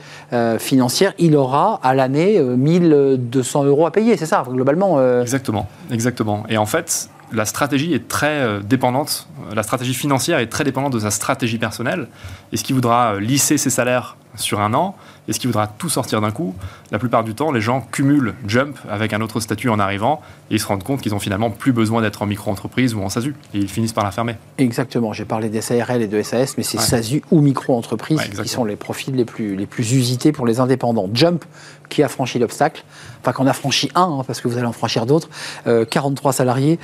financières, 0.58 1.14
il 1.20 1.36
aura 1.36 1.80
à 1.84 1.94
l'année 1.94 2.40
euh, 2.40 2.56
1200 2.58 3.66
euros 3.66 3.86
à 3.86 3.92
payer. 3.92 4.18
C'est 4.18 4.26
ça, 4.26 4.44
globalement. 4.50 5.00
Exactement, 5.22 5.68
exactement. 5.92 6.44
Et 6.50 6.58
en 6.58 6.66
fait, 6.66 7.12
euh, 7.34 8.62
euh, 8.62 9.56
la 9.56 9.64
stratégie 9.64 9.94
financière 9.94 10.40
est 10.40 10.48
très 10.48 10.64
dépendante 10.64 10.94
de 10.94 11.00
sa 11.00 11.12
stratégie 11.12 11.58
personnelle. 11.58 12.08
Est-ce 12.54 12.64
qu'il 12.64 12.76
voudra 12.76 13.14
euh, 13.14 13.20
lisser 13.20 13.58
ses 13.58 13.70
salaires 13.70 14.16
sur 14.36 14.62
un 14.62 14.74
an? 14.74 14.96
Est-ce 15.28 15.40
qu'il 15.40 15.50
voudra 15.50 15.68
tout 15.68 15.90
sortir 15.90 16.22
d'un 16.22 16.32
coup? 16.32 16.56
La 16.92 17.00
plupart 17.00 17.24
du 17.26 17.36
temps, 17.36 17.52
les 17.52 17.60
gens 17.60 17.82
cumulent 17.92 18.34
Jump 18.48 18.78
avec 18.90 19.12
un 19.12 19.20
autre 19.22 19.40
statut 19.42 19.68
en 19.70 19.78
arrivant 19.78 20.22
et 20.50 20.56
ils 20.56 20.60
se 20.60 20.66
rendent 20.68 20.84
compte 20.84 21.02
qu'ils 21.02 21.14
ont 21.14 21.20
finalement 21.20 21.50
plus 21.50 21.74
besoin 21.74 22.02
d'être 22.02 22.22
en 22.22 22.26
micro-entreprise 22.26 22.94
ou 22.94 23.02
en 23.02 23.10
SASU. 23.10 23.36
Et 23.54 23.58
ils 23.60 23.68
finissent 23.68 23.92
par 23.92 24.06
la 24.06 24.12
fermer. 24.12 24.36
Exactement. 24.58 25.12
J'ai 25.12 25.26
parlé 25.26 25.50
des 25.50 25.60
SARL 25.62 26.02
et 26.02 26.08
de 26.08 26.22
SAS, 26.24 26.58
mais 26.58 26.64
c'est 26.64 26.78
Ouais. 26.78 26.84
SASU 26.84 27.22
ou 27.32 27.42
micro-entreprise 27.42 28.20
Ouais, 28.20 28.44
qui 28.44 28.48
sont 28.48 28.64
les 28.64 28.78
profils 28.78 29.14
les 29.14 29.26
plus, 29.26 29.56
les 29.58 29.66
plus 29.66 29.92
usités 29.94 30.32
pour 30.32 30.46
les 30.48 30.62
indépendants. 30.62 31.10
Jump, 31.14 31.44
qui 31.90 32.04
a 32.04 32.08
franchi 32.08 32.40
l'obstacle, 32.40 32.84
enfin 33.22 33.32
qu'on 33.34 33.48
a 33.48 33.54
franchi 33.54 33.90
un, 33.96 34.04
hein, 34.20 34.24
parce 34.26 34.40
que 34.42 34.48
vous 34.48 34.58
allez 34.58 34.68
en 34.68 34.72
franchir 34.74 35.06
d'autres, 35.06 35.30
euh, 35.68 35.84
43 35.86 36.32
salariés, 36.34 36.80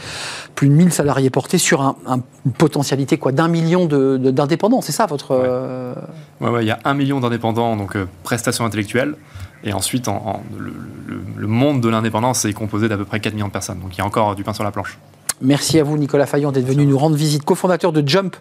plus 0.55 0.67
de 0.69 0.73
1000 0.73 0.91
salariés 0.93 1.29
portés 1.29 1.57
sur 1.57 1.81
un- 1.81 1.95
un- 2.07 2.19
une 2.45 2.51
potentialité 2.53 3.17
quoi 3.17 3.31
d'un 3.33 3.47
million 3.49 3.85
de- 3.85 4.17
de- 4.17 4.31
d'indépendants. 4.31 4.81
C'est 4.81 4.91
ça 4.93 5.05
votre... 5.05 5.31
Euh, 5.31 5.93
Ouais, 6.41 6.49
ouais, 6.49 6.63
il 6.63 6.67
y 6.67 6.71
a 6.71 6.79
un 6.85 6.93
million 6.93 7.19
d'indépendants, 7.21 7.75
donc 7.77 7.95
euh, 7.95 8.05
prestations 8.23 8.65
intellectuelles. 8.65 9.15
Et 9.63 9.73
ensuite, 9.73 10.07
en- 10.07 10.15
en- 10.25 10.43
le, 10.57 10.73
le- 11.07 11.21
le 11.35 11.47
monde 11.47 11.81
de 11.81 11.89
l'indépendance 11.89 12.45
est 12.45 12.53
composé 12.53 12.87
d'à 12.89 12.97
peu 12.97 13.05
près 13.05 13.19
4 13.19 13.33
millions 13.33 13.47
de 13.47 13.51
personnes. 13.51 13.79
Donc 13.79 13.95
il 13.95 13.99
y 13.99 14.01
a 14.01 14.05
encore 14.05 14.35
du 14.35 14.43
pain 14.43 14.53
sur 14.53 14.63
la 14.63 14.71
planche. 14.71 14.97
Merci 15.41 15.77
à 15.79 15.83
vous, 15.83 15.97
Nicolas 15.97 16.25
Fayon, 16.27 16.51
d'être 16.53 16.65
venu 16.67 16.85
nous 16.85 16.97
rendre 16.97 17.15
visite, 17.17 17.43
cofondateur 17.43 17.91
de 17.91 18.07
Jump, 18.07 18.35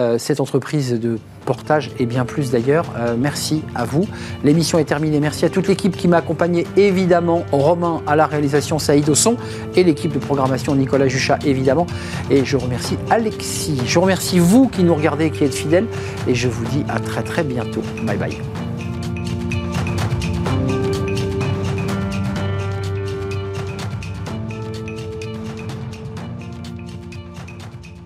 euh, 0.00 0.18
cette 0.18 0.40
entreprise 0.40 0.92
de 0.98 1.18
portage 1.44 1.90
et 2.00 2.06
bien 2.06 2.24
plus 2.24 2.50
d'ailleurs. 2.50 2.86
Euh, 2.96 3.16
merci 3.16 3.62
à 3.76 3.84
vous. 3.84 4.06
L'émission 4.42 4.78
est 4.78 4.84
terminée. 4.84 5.20
Merci 5.20 5.44
à 5.44 5.50
toute 5.50 5.68
l'équipe 5.68 5.96
qui 5.96 6.08
m'a 6.08 6.16
accompagné, 6.16 6.66
évidemment, 6.76 7.44
Romain 7.52 8.00
à 8.08 8.16
la 8.16 8.26
réalisation, 8.26 8.78
Saïd 8.80 9.08
au 9.08 9.14
son, 9.14 9.36
et 9.76 9.84
l'équipe 9.84 10.12
de 10.12 10.18
programmation, 10.18 10.74
Nicolas 10.74 11.06
Juchat, 11.06 11.38
évidemment. 11.44 11.86
Et 12.30 12.44
je 12.44 12.56
remercie 12.56 12.96
Alexis. 13.10 13.80
Je 13.86 13.98
remercie 13.98 14.38
vous 14.40 14.68
qui 14.68 14.82
nous 14.82 14.94
regardez 14.94 15.26
et 15.26 15.30
qui 15.30 15.44
êtes 15.44 15.54
fidèles. 15.54 15.86
Et 16.26 16.34
je 16.34 16.48
vous 16.48 16.64
dis 16.64 16.82
à 16.88 16.98
très 16.98 17.22
très 17.22 17.44
bientôt. 17.44 17.82
Bye 18.04 18.16
bye. 18.16 18.38